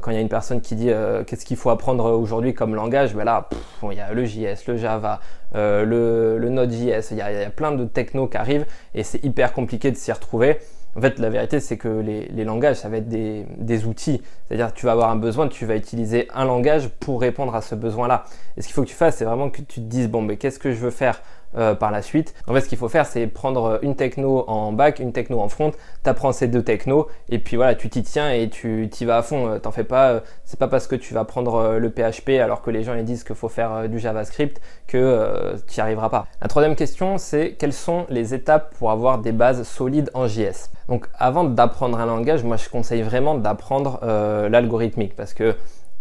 quand 0.00 0.12
il 0.12 0.14
y 0.14 0.18
a 0.18 0.20
une 0.20 0.28
personne 0.28 0.60
qui 0.60 0.76
dit 0.76 0.90
qu'est-ce 1.26 1.44
qu'il 1.44 1.56
faut 1.56 1.70
apprendre 1.70 2.04
aujourd'hui 2.04 2.54
comme 2.54 2.76
langage, 2.76 3.14
ben 3.14 3.24
là, 3.24 3.48
il 3.82 3.98
y 3.98 4.00
a 4.00 4.12
le 4.12 4.24
JS, 4.24 4.68
le 4.68 4.76
Java, 4.76 5.18
le, 5.52 6.38
Node.js, 6.48 7.08
il 7.10 7.16
il 7.16 7.16
y 7.16 7.22
a 7.44 7.50
plein 7.50 7.72
de 7.72 7.84
technos 7.84 8.28
qui 8.28 8.36
arrivent 8.36 8.66
et 8.94 9.02
c'est 9.02 9.22
hyper 9.24 9.52
compliqué 9.52 9.90
de 9.90 9.96
s'y 9.96 10.12
retrouver. 10.12 10.60
En 11.00 11.02
fait, 11.02 11.18
la 11.18 11.30
vérité, 11.30 11.60
c'est 11.60 11.78
que 11.78 11.88
les, 11.88 12.44
langages, 12.44 12.76
ça 12.76 12.90
va 12.90 12.98
être 12.98 13.08
des, 13.08 13.46
des 13.56 13.86
outils. 13.86 14.20
C'est-à-dire, 14.46 14.74
tu 14.74 14.84
vas 14.84 14.92
avoir 14.92 15.08
un 15.08 15.16
besoin, 15.16 15.48
tu 15.48 15.64
vas 15.64 15.74
utiliser 15.74 16.28
un 16.34 16.44
langage 16.44 16.90
pour 17.00 17.22
répondre 17.22 17.54
à 17.54 17.62
ce 17.62 17.74
besoin-là. 17.74 18.26
Et 18.58 18.60
ce 18.60 18.66
qu'il 18.66 18.74
faut 18.74 18.82
que 18.82 18.88
tu 18.88 18.94
fasses, 18.94 19.16
c'est 19.16 19.24
vraiment 19.24 19.48
que 19.48 19.62
tu 19.62 19.80
te 19.80 19.80
dises, 19.80 20.10
bon, 20.10 20.20
mais 20.20 20.36
qu'est-ce 20.36 20.58
que 20.58 20.72
je 20.72 20.76
veux 20.76 20.90
faire 20.90 21.22
euh, 21.56 21.74
par 21.74 21.90
la 21.90 22.00
suite. 22.00 22.32
En 22.46 22.54
fait, 22.54 22.60
ce 22.60 22.68
qu'il 22.68 22.78
faut 22.78 22.88
faire, 22.88 23.06
c'est 23.06 23.26
prendre 23.26 23.80
une 23.82 23.96
techno 23.96 24.44
en 24.46 24.70
back, 24.72 25.00
une 25.00 25.12
techno 25.12 25.40
en 25.40 25.48
front, 25.48 25.72
t'apprends 26.04 26.30
ces 26.30 26.46
deux 26.46 26.62
technos, 26.62 27.08
et 27.28 27.40
puis 27.40 27.56
voilà, 27.56 27.74
tu 27.74 27.88
t'y 27.88 28.04
tiens 28.04 28.30
et 28.30 28.48
tu 28.48 28.88
t'y 28.88 29.04
vas 29.04 29.18
à 29.18 29.22
fond. 29.22 29.48
Euh, 29.48 29.58
t'en 29.58 29.72
fais 29.72 29.82
pas, 29.82 30.10
euh, 30.10 30.20
c'est 30.44 30.58
pas 30.58 30.68
parce 30.68 30.86
que 30.86 30.94
tu 30.94 31.12
vas 31.12 31.24
prendre 31.24 31.78
le 31.78 31.90
PHP 31.90 32.40
alors 32.40 32.62
que 32.62 32.70
les 32.70 32.84
gens 32.84 32.94
ils 32.94 33.04
disent 33.04 33.24
qu'il 33.24 33.34
faut 33.34 33.48
faire 33.48 33.88
du 33.88 33.98
JavaScript 33.98 34.60
que 34.86 35.56
tu 35.66 35.80
n'y 35.80 35.82
arriveras 35.82 36.08
pas. 36.08 36.26
La 36.40 36.48
troisième 36.48 36.76
question, 36.76 37.18
c'est 37.18 37.56
quelles 37.58 37.72
sont 37.72 38.06
les 38.10 38.32
étapes 38.32 38.74
pour 38.78 38.92
avoir 38.92 39.18
des 39.18 39.32
bases 39.32 39.64
solides 39.64 40.10
en 40.14 40.28
JS 40.28 40.70
Donc, 40.88 41.06
avant 41.18 41.44
d'apprendre 41.44 41.98
un 41.98 42.06
langage, 42.06 42.44
moi 42.44 42.56
je 42.56 42.68
conseille 42.68 43.02
vraiment 43.02 43.34
d'apprendre 43.34 44.00
l'algorithmique 44.48 45.16
parce 45.16 45.34
que 45.34 45.56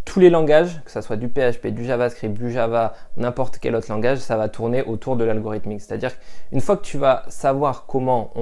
tous 0.09 0.19
les 0.19 0.31
langages, 0.31 0.81
que 0.85 0.89
ce 0.89 1.01
soit 1.01 1.17
du 1.17 1.27
PHP, 1.27 1.67
du 1.67 1.85
JavaScript, 1.85 2.33
du 2.33 2.51
Java, 2.51 2.95
n'importe 3.15 3.59
quel 3.59 3.75
autre 3.75 3.91
langage, 3.91 4.17
ça 4.17 4.37
va 4.37 4.49
tourner 4.49 4.81
autour 4.81 5.15
de 5.15 5.23
l'algorithmique. 5.23 5.81
C'est-à-dire 5.81 6.13
qu'une 6.49 6.61
fois 6.61 6.77
que 6.77 6.81
tu 6.81 6.97
vas 6.97 7.25
savoir 7.27 7.85
comment, 7.85 8.33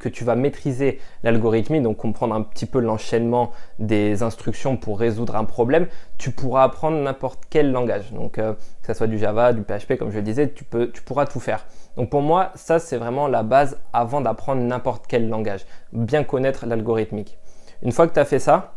que 0.00 0.08
tu 0.08 0.24
vas 0.24 0.34
maîtriser 0.34 0.98
l'algorithmique, 1.22 1.84
donc 1.84 1.96
comprendre 1.96 2.34
un 2.34 2.42
petit 2.42 2.66
peu 2.66 2.80
l'enchaînement 2.80 3.52
des 3.78 4.24
instructions 4.24 4.76
pour 4.76 4.98
résoudre 4.98 5.36
un 5.36 5.44
problème, 5.44 5.86
tu 6.18 6.32
pourras 6.32 6.64
apprendre 6.64 6.96
n'importe 6.98 7.44
quel 7.50 7.70
langage. 7.70 8.12
Donc 8.12 8.38
euh, 8.38 8.54
que 8.82 8.88
ce 8.88 8.94
soit 8.94 9.06
du 9.06 9.16
Java, 9.16 9.52
du 9.52 9.62
PHP, 9.62 9.98
comme 9.98 10.10
je 10.10 10.16
le 10.16 10.22
disais, 10.22 10.50
tu, 10.50 10.64
peux, 10.64 10.90
tu 10.90 11.02
pourras 11.02 11.26
tout 11.26 11.38
faire. 11.38 11.66
Donc 11.96 12.10
pour 12.10 12.22
moi, 12.22 12.50
ça 12.56 12.80
c'est 12.80 12.96
vraiment 12.96 13.28
la 13.28 13.44
base 13.44 13.78
avant 13.92 14.20
d'apprendre 14.20 14.60
n'importe 14.62 15.04
quel 15.06 15.28
langage. 15.28 15.66
Bien 15.92 16.24
connaître 16.24 16.66
l'algorithmique. 16.66 17.38
Une 17.82 17.92
fois 17.92 18.08
que 18.08 18.14
tu 18.14 18.18
as 18.18 18.24
fait 18.24 18.40
ça, 18.40 18.72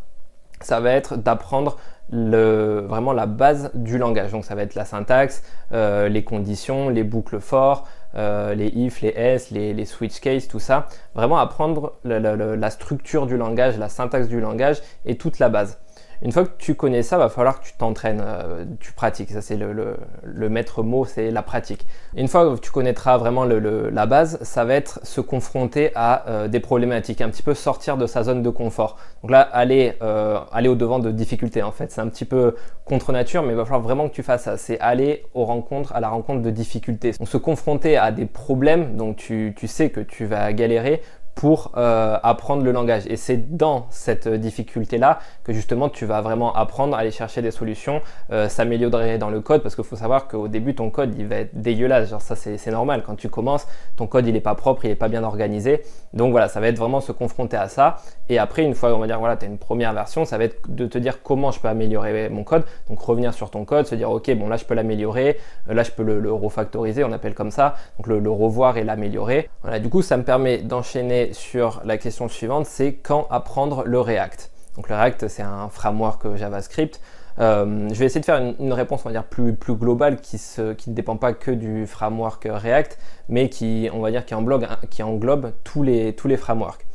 ça 0.62 0.80
va 0.80 0.92
être 0.92 1.16
d'apprendre 1.16 1.78
le, 2.12 2.86
vraiment 2.88 3.14
la 3.14 3.26
base 3.26 3.72
du 3.74 3.98
langage. 3.98 4.32
Donc 4.32 4.46
ça 4.46 4.56
va 4.56 4.64
être 4.64 4.76
la 4.76 4.86
syntaxe, 4.86 5.44
euh, 5.72 6.10
les 6.10 6.24
conditions, 6.24 6.90
les 6.90 7.04
boucles 7.04 7.40
forts, 7.40 7.88
euh, 8.16 8.56
les 8.56 8.68
if, 8.68 9.02
les 9.02 9.14
s, 9.16 9.52
les, 9.52 9.86
switch 9.86 10.20
case, 10.20 10.48
tout 10.48 10.60
ça. 10.60 10.88
Vraiment 11.16 11.38
apprendre 11.38 11.94
la 12.04 12.70
structure 12.70 13.28
du 13.28 13.38
langage, 13.38 13.78
la 13.78 13.90
syntaxe 13.90 14.28
du 14.28 14.40
langage 14.40 14.82
et 15.06 15.18
toute 15.18 15.40
la 15.40 15.50
base. 15.50 15.80
Une 16.22 16.34
fois 16.34 16.44
que 16.44 16.52
tu 16.58 16.76
connais 16.76 17.02
ça, 17.02 17.18
va 17.18 17.30
falloir 17.30 17.62
que 17.62 17.66
tu 17.66 17.74
t'entraînes, 17.78 18.22
euh, 18.22 18.66
tu 18.82 18.92
pratiques. 18.92 19.32
Ça, 19.32 19.42
c'est 19.42 19.56
le, 19.56 20.50
maître 20.50 20.84
mot, 20.84 21.06
c'est 21.06 21.32
la 21.32 21.42
pratique. 21.42 21.86
Une 22.16 22.28
fois 22.28 22.56
que 22.56 22.60
tu 22.60 22.72
connaîtras 22.72 23.18
vraiment 23.18 23.46
la 23.46 24.06
base, 24.06 24.38
ça 24.42 24.66
va 24.66 24.74
être 24.74 25.00
se 25.04 25.22
confronter 25.22 25.92
à 25.96 26.28
euh, 26.28 26.48
des 26.50 26.60
problématiques, 26.60 27.22
un 27.22 27.30
petit 27.30 27.44
peu 27.44 27.54
sortir 27.54 27.96
de 27.96 28.06
sa 28.06 28.24
zone 28.24 28.44
de 28.44 28.50
confort. 28.50 28.98
Donc 29.22 29.32
là, 29.32 29.42
aller, 29.42 29.94
euh, 30.02 30.40
aller 30.52 30.68
au 30.68 30.76
devant 30.76 31.00
de 31.00 31.12
difficultés, 31.12 31.64
en 31.64 31.72
fait. 31.72 31.92
C'est 31.92 32.02
un 32.02 32.10
petit 32.10 32.26
peu 32.26 32.56
contre 32.84 33.14
nature, 33.14 33.44
mais 33.44 33.54
il 33.54 33.56
va 33.56 33.64
falloir 33.64 33.82
vraiment 33.82 34.10
que 34.10 34.14
tu 34.14 34.24
fasses 34.24 34.44
ça. 34.44 34.58
C'est 34.58 34.80
aller 34.82 35.24
aux 35.34 35.46
rencontres, 35.46 35.96
à 35.96 36.02
la 36.02 36.10
rencontre 36.10 36.42
de 36.42 36.50
difficultés. 36.50 37.14
Donc 37.18 37.30
se 37.30 37.38
confronter 37.38 37.96
à 37.96 38.12
des 38.12 38.26
problèmes, 38.26 38.98
donc 38.98 39.18
tu 39.18 39.54
sais 39.68 39.90
que 39.90 40.02
tu 40.02 40.26
vas 40.26 40.52
galérer 40.52 41.02
pour 41.40 41.72
euh, 41.78 42.18
apprendre 42.22 42.66
le 42.66 42.74
langage. 42.74 43.04
Et 43.08 43.16
c'est 43.16 43.56
dans 43.56 43.88
cette 43.92 44.28
difficulté-là 44.28 45.20
que 45.46 45.54
justement 45.54 45.88
tu 45.88 46.06
vas 46.06 46.20
vraiment 46.20 46.54
apprendre 46.54 46.98
à 46.98 47.00
aller 47.00 47.12
chercher 47.12 47.42
des 47.42 47.52
solutions, 47.52 48.02
euh, 48.34 48.50
s'améliorer 48.50 49.18
dans 49.18 49.30
le 49.30 49.40
code, 49.40 49.64
parce 49.64 49.74
qu'il 49.74 49.86
faut 49.86 49.96
savoir 49.96 50.28
qu'au 50.28 50.50
début 50.50 50.76
ton 50.76 50.90
code 50.90 51.16
il 51.18 51.28
va 51.28 51.38
être 51.38 51.56
dégueulasse. 51.56 52.10
Genre 52.10 52.22
ça 52.22 52.36
c'est 52.36 52.72
normal, 52.72 53.04
quand 53.06 53.16
tu 53.16 53.30
commences, 53.30 53.68
ton 53.96 54.06
code 54.06 54.28
il 54.28 54.36
est 54.36 54.42
pas 54.42 54.54
propre, 54.54 54.84
il 54.84 54.92
est 54.92 54.96
pas 54.96 55.08
bien 55.08 55.24
organisé. 55.24 55.82
Donc 56.12 56.32
voilà, 56.32 56.50
ça 56.50 56.60
va 56.60 56.68
être 56.68 56.78
vraiment 56.78 57.00
se 57.00 57.14
confronter 57.14 57.56
à 57.56 57.70
ça. 57.70 57.96
Et 58.28 58.38
après, 58.38 58.64
une 58.64 58.74
fois 58.74 58.94
on 58.94 59.00
va 59.00 59.08
dire 59.08 59.20
voilà, 59.20 59.38
tu 59.38 59.46
as 59.46 59.48
une 59.48 59.60
première 59.60 59.94
version, 59.94 60.26
ça 60.26 60.38
va 60.38 60.44
être 60.44 60.70
de 60.70 60.88
te 60.88 60.98
dire 60.98 61.24
comment 61.24 61.52
je 61.52 61.62
peux 61.62 61.70
améliorer 61.70 62.28
mon 62.28 62.44
code. 62.44 62.66
Donc 62.90 63.00
revenir 63.00 63.34
sur 63.34 63.50
ton 63.50 63.64
code, 63.64 63.88
se 63.88 63.96
dire 63.96 64.12
ok 64.12 64.30
bon 64.36 64.50
là 64.50 64.58
je 64.58 64.66
peux 64.66 64.74
l'améliorer, 64.74 65.38
euh, 65.70 65.74
là 65.74 65.84
je 65.84 65.92
peux 65.92 66.04
le, 66.04 66.34
refactoriser, 66.34 67.06
on 67.06 67.14
appelle 67.14 67.34
comme 67.34 67.52
ça, 67.52 67.76
donc 67.98 68.08
le, 68.08 68.20
le 68.20 68.30
revoir 68.30 68.76
et 68.76 68.84
l'améliorer. 68.84 69.50
Voilà, 69.62 69.80
du 69.80 69.88
coup 69.88 70.02
ça 70.02 70.18
me 70.18 70.24
permet 70.24 70.58
d'enchaîner 70.58 71.29
sur 71.34 71.82
la 71.86 71.98
question 71.98 72.28
suivante, 72.28 72.66
c'est 72.66 72.94
quand 72.94 73.28
apprendre 73.30 73.84
le 73.86 74.00
React. 74.00 74.52
Donc 74.76 74.90
le 74.90 74.96
React, 74.96 75.28
c'est 75.28 75.44
un 75.44 75.70
framework 75.70 76.36
JavaScript. 76.36 77.00
Euh, 77.40 77.88
je 77.90 77.96
vais 77.96 78.06
essayer 78.06 78.20
de 78.20 78.26
faire 78.26 78.54
une, 78.60 78.74
réponse, 78.74 79.02
on 79.06 79.10
va 79.10 79.14
dire, 79.14 79.24
plus, 79.24 79.56
plus 79.56 79.76
globale 79.76 80.20
qui, 80.20 80.38
qui 80.78 80.90
ne 80.90 80.96
dépend 80.96 81.16
pas 81.16 81.34
que 81.34 81.52
du 81.52 81.88
framework 81.88 82.48
React, 82.50 82.98
mais 83.30 83.50
qui, 83.50 83.90
on 83.94 84.02
va 84.02 84.12
dire, 84.12 84.26
qui 84.26 84.36
englobe, 84.36 84.68
qui 84.90 85.04
englobe 85.04 85.54
tous, 85.64 85.84
les, 85.84 86.14
tous 86.14 86.28
les 86.28 86.38
frameworks. 86.38 86.86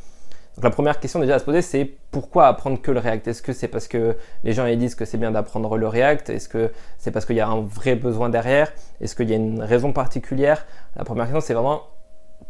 Donc 0.55 0.63
la 0.63 0.69
première 0.69 0.99
question 1.01 1.19
déjà 1.19 1.35
à 1.35 1.39
se 1.39 1.43
poser, 1.43 1.61
c'est 1.61 1.91
pourquoi 2.11 2.47
apprendre 2.47 2.81
que 2.81 2.91
le 2.91 2.99
React? 2.99 3.27
Est-ce 3.27 3.41
que 3.41 3.51
c'est 3.51 3.67
parce 3.67 3.89
que 3.89 4.15
les 4.45 4.53
gens 4.53 4.65
ils 4.65 4.79
disent 4.79 4.95
que 4.95 5.03
c'est 5.03 5.17
bien 5.17 5.31
d'apprendre 5.31 5.75
le 5.75 5.87
React? 5.87 6.29
Est-ce 6.29 6.47
que 6.47 6.71
c'est 6.97 7.11
parce 7.11 7.25
qu'il 7.25 7.35
y 7.35 7.41
a 7.41 7.47
un 7.47 7.61
vrai 7.61 7.95
besoin 7.95 8.29
derrière? 8.29 8.71
Est-ce 9.01 9.15
qu'il 9.15 9.29
y 9.29 9.33
a 9.33 9.35
une 9.35 9.61
raison 9.61 9.91
particulière? 9.91 10.65
La 10.95 11.03
première 11.03 11.25
question, 11.25 11.41
c'est 11.41 11.53
vraiment 11.53 11.81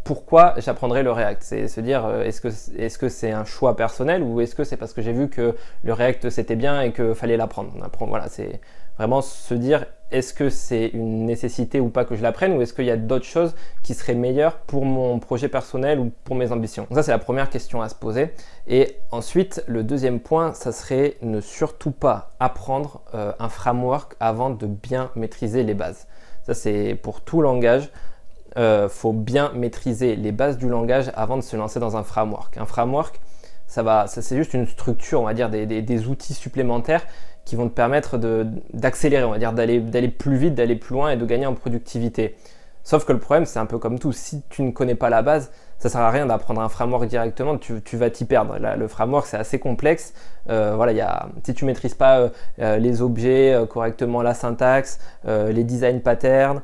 pourquoi 0.06 0.54
j'apprendrais 0.58 1.02
le 1.02 1.12
React. 1.12 1.42
C'est 1.44 1.68
se 1.68 1.82
dire 1.82 2.06
euh, 2.06 2.24
est-ce 2.24 2.40
que 2.40 2.98
que 2.98 3.10
c'est 3.10 3.32
un 3.32 3.44
choix 3.44 3.76
personnel 3.76 4.22
ou 4.24 4.40
est-ce 4.40 4.56
que 4.56 4.64
c'est 4.64 4.78
parce 4.78 4.94
que 4.94 5.02
j'ai 5.02 5.12
vu 5.12 5.30
que 5.30 5.56
le 5.84 5.94
React 5.94 6.30
c'était 6.30 6.56
bien 6.56 6.80
et 6.82 6.94
qu'il 6.94 7.16
fallait 7.16 7.36
l'apprendre. 7.36 7.74
Voilà, 8.08 8.30
c'est 8.30 8.62
vraiment 8.98 9.22
se 9.22 9.56
dire 9.56 9.88
est-ce 10.12 10.36
que 10.36 10.52
c'est 10.52 10.90
une 10.94 11.26
nécessité 11.26 11.80
ou 11.80 11.90
pas 11.90 12.06
que 12.06 12.16
je 12.16 12.22
l'apprenne 12.22 12.54
ou 12.54 12.62
est-ce 12.62 12.74
qu'il 12.74 12.86
y 12.86 12.92
a 12.92 12.98
d'autres 12.98 13.26
choses 13.26 13.56
qui 13.82 13.96
seraient 13.96 14.14
meilleures 14.14 14.60
pour 14.60 14.86
mon 14.86 15.18
projet 15.18 15.50
personnel 15.50 16.00
ou 16.00 16.12
pour 16.24 16.36
mes 16.36 16.52
ambitions. 16.52 16.86
Ça 16.94 17.02
c'est 17.02 17.12
la 17.12 17.18
première 17.18 17.50
question 17.50 17.82
à 17.82 17.90
se 17.90 17.96
poser. 17.96 18.30
Et 18.68 18.98
ensuite 19.10 19.64
le 19.66 19.84
deuxième 19.84 20.20
point, 20.20 20.54
ça 20.54 20.72
serait 20.72 21.16
ne 21.24 21.42
surtout 21.42 21.92
pas 21.92 22.30
apprendre 22.40 23.02
euh, 23.16 23.34
un 23.40 23.50
framework 23.50 24.16
avant 24.20 24.52
de 24.52 24.68
bien 24.68 25.10
maîtriser 25.16 25.64
les 25.64 25.74
bases. 25.74 26.06
Ça 26.44 26.54
c'est 26.54 26.94
pour 26.94 27.22
tout 27.22 27.42
langage 27.42 27.90
euh, 28.58 28.90
faut 28.90 29.14
bien 29.14 29.52
maîtriser 29.54 30.16
les 30.16 30.32
bases 30.32 30.58
du 30.58 30.70
langage 30.70 31.12
avant 31.16 31.38
de 31.38 31.42
se 31.42 31.56
lancer 31.56 31.80
dans 31.80 31.98
un 31.98 32.04
framework. 32.04 32.58
Un 32.58 32.66
framework, 32.66 33.20
ça 33.68 33.84
va, 33.84 34.06
c'est 34.08 34.38
juste 34.38 34.54
une 34.54 34.68
structure, 34.68 35.22
on 35.22 35.26
va 35.26 35.34
dire, 35.34 35.50
des, 35.50 36.08
outils 36.08 36.34
supplémentaires 36.34 37.06
qui 37.44 37.56
vont 37.56 37.68
te 37.68 37.74
permettre 37.74 38.18
d'accélérer, 38.74 39.24
on 39.24 39.32
va 39.32 39.38
dire, 39.40 39.54
d'aller 39.54 40.10
plus 40.10 40.38
vite, 40.38 40.56
d'aller 40.56 40.76
plus 40.76 40.94
loin 40.94 41.12
et 41.12 41.18
de 41.18 41.26
gagner 41.26 41.46
en 41.46 41.54
productivité. 41.54 42.36
Sauf 42.86 43.04
que 43.04 43.12
le 43.12 43.20
problème, 43.20 43.48
c'est 43.48 43.58
un 43.58 43.66
peu 43.66 43.80
comme 43.80 43.98
tout. 43.98 44.12
Si 44.12 44.44
tu 44.48 44.62
ne 44.62 44.70
connais 44.70 44.94
pas 44.94 45.10
la 45.10 45.24
base, 45.24 45.52
ça 45.80 45.90
sert 45.90 46.02
à 46.02 46.12
rien 46.12 46.28
d'apprendre 46.28 46.62
un 46.62 46.70
framework 46.70 47.08
directement, 47.08 47.58
tu, 47.58 47.82
vas 47.94 48.12
t'y 48.12 48.26
perdre. 48.26 48.58
le 48.60 48.88
framework, 48.88 49.26
c'est 49.26 49.38
assez 49.38 49.58
complexe. 49.58 50.14
Euh, 50.50 50.76
voilà, 50.76 50.92
y 50.92 51.02
a, 51.02 51.28
si 51.44 51.56
tu 51.56 51.66
maîtrises 51.66 51.96
pas 51.96 52.20
euh, 52.20 52.30
euh, 52.60 52.78
les 52.78 53.02
objets 53.02 53.60
correctement, 53.70 54.22
la 54.22 54.36
syntaxe, 54.36 55.00
les 55.26 55.64
design 55.64 56.02
patterns, 56.02 56.62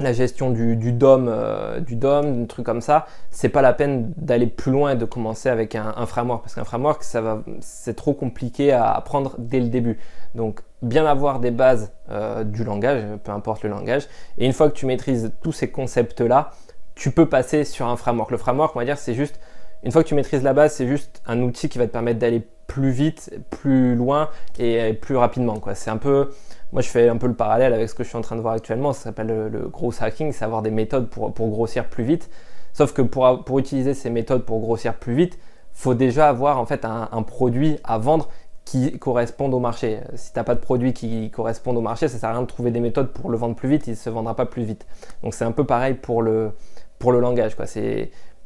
la 0.00 0.12
gestion 0.12 0.50
du, 0.50 0.92
DOM, 0.92 1.26
euh, 1.28 1.80
du 1.80 1.96
DOM, 1.96 2.42
un 2.42 2.46
truc 2.46 2.64
comme 2.64 2.80
ça, 2.80 3.06
c'est 3.30 3.48
pas 3.48 3.62
la 3.62 3.72
peine 3.72 4.12
d'aller 4.16 4.46
plus 4.46 4.72
loin 4.72 4.92
et 4.92 4.96
de 4.96 5.04
commencer 5.04 5.48
avec 5.48 5.74
un, 5.74 6.06
framework 6.06 6.42
parce 6.42 6.54
qu'un 6.54 6.64
framework, 6.64 7.02
ça 7.02 7.20
va, 7.20 7.42
c'est 7.60 7.94
trop 7.94 8.14
compliqué 8.14 8.72
à 8.72 8.92
apprendre 8.92 9.34
dès 9.38 9.60
le 9.60 9.68
début. 9.68 9.98
Donc, 10.34 10.60
bien 10.82 11.06
avoir 11.06 11.40
des 11.40 11.50
bases 11.50 11.92
euh, 12.10 12.44
du 12.44 12.64
langage, 12.64 13.02
peu 13.24 13.32
importe 13.32 13.62
le 13.62 13.70
langage, 13.70 14.06
et 14.38 14.46
une 14.46 14.52
fois 14.52 14.68
que 14.68 14.74
tu 14.74 14.86
maîtrises 14.86 15.32
tous 15.42 15.52
ces 15.52 15.70
concepts-là, 15.70 16.50
tu 16.94 17.10
peux 17.10 17.28
passer 17.28 17.64
sur 17.64 17.86
un 17.86 17.96
framework. 17.96 18.30
Le 18.30 18.38
framework, 18.38 18.74
on 18.74 18.78
va 18.80 18.84
dire, 18.84 18.98
c'est 18.98 19.14
juste, 19.14 19.40
une 19.84 19.92
fois 19.92 20.02
que 20.02 20.08
tu 20.08 20.14
maîtrises 20.14 20.42
la 20.42 20.52
base, 20.52 20.74
c'est 20.74 20.88
juste 20.88 21.22
un 21.26 21.40
outil 21.42 21.68
qui 21.68 21.78
va 21.78 21.86
te 21.86 21.92
permettre 21.92 22.18
d'aller 22.18 22.46
plus 22.66 22.90
vite, 22.90 23.30
plus 23.50 23.94
loin 23.94 24.28
et 24.58 24.92
plus 24.92 25.16
rapidement. 25.16 25.60
C'est 25.74 25.90
un 25.90 25.96
peu, 25.96 26.30
moi, 26.72 26.82
je 26.82 26.88
fais 26.88 27.08
un 27.08 27.16
peu 27.16 27.26
le 27.26 27.34
parallèle 27.34 27.72
avec 27.72 27.88
ce 27.88 27.94
que 27.94 28.04
je 28.04 28.08
suis 28.08 28.18
en 28.18 28.20
train 28.20 28.36
de 28.36 28.40
voir 28.40 28.54
actuellement. 28.54 28.92
Ça 28.92 29.04
s'appelle 29.04 29.48
le, 29.50 29.68
gros 29.68 29.92
hacking, 29.98 30.32
c'est 30.32 30.44
avoir 30.44 30.62
des 30.62 30.70
méthodes 30.70 31.08
pour, 31.08 31.32
grossir 31.32 31.88
plus 31.88 32.04
vite. 32.04 32.30
Sauf 32.74 32.92
que 32.92 33.02
pour, 33.02 33.58
utiliser 33.58 33.94
ces 33.94 34.10
méthodes 34.10 34.44
pour 34.44 34.60
grossir 34.60 34.94
plus 34.94 35.14
vite, 35.14 35.38
faut 35.72 35.94
déjà 35.94 36.28
avoir 36.28 36.58
en 36.58 36.66
fait 36.66 36.84
un, 36.84 37.22
produit 37.22 37.78
à 37.84 37.98
vendre 37.98 38.28
qui 38.64 38.98
corresponde 38.98 39.54
au 39.54 39.60
marché. 39.60 40.00
Si 40.14 40.32
tu 40.32 40.38
n'as 40.38 40.44
pas 40.44 40.54
de 40.54 40.60
produit 40.60 40.92
qui 40.92 41.30
correspond 41.30 41.74
au 41.74 41.80
marché, 41.80 42.06
ça 42.08 42.14
ne 42.14 42.20
sert 42.20 42.28
à 42.28 42.32
rien 42.32 42.42
de 42.42 42.46
trouver 42.46 42.70
des 42.70 42.80
méthodes 42.80 43.12
pour 43.12 43.30
le 43.30 43.38
vendre 43.38 43.54
plus 43.54 43.68
vite, 43.68 43.86
il 43.86 43.90
ne 43.90 43.96
se 43.96 44.10
vendra 44.10 44.36
pas 44.36 44.44
plus 44.44 44.64
vite. 44.64 44.86
Donc 45.22 45.32
c'est 45.32 45.46
un 45.46 45.52
peu 45.52 45.64
pareil 45.64 45.94
pour 45.94 46.20
le, 46.20 46.52
le 47.06 47.20
langage. 47.20 47.56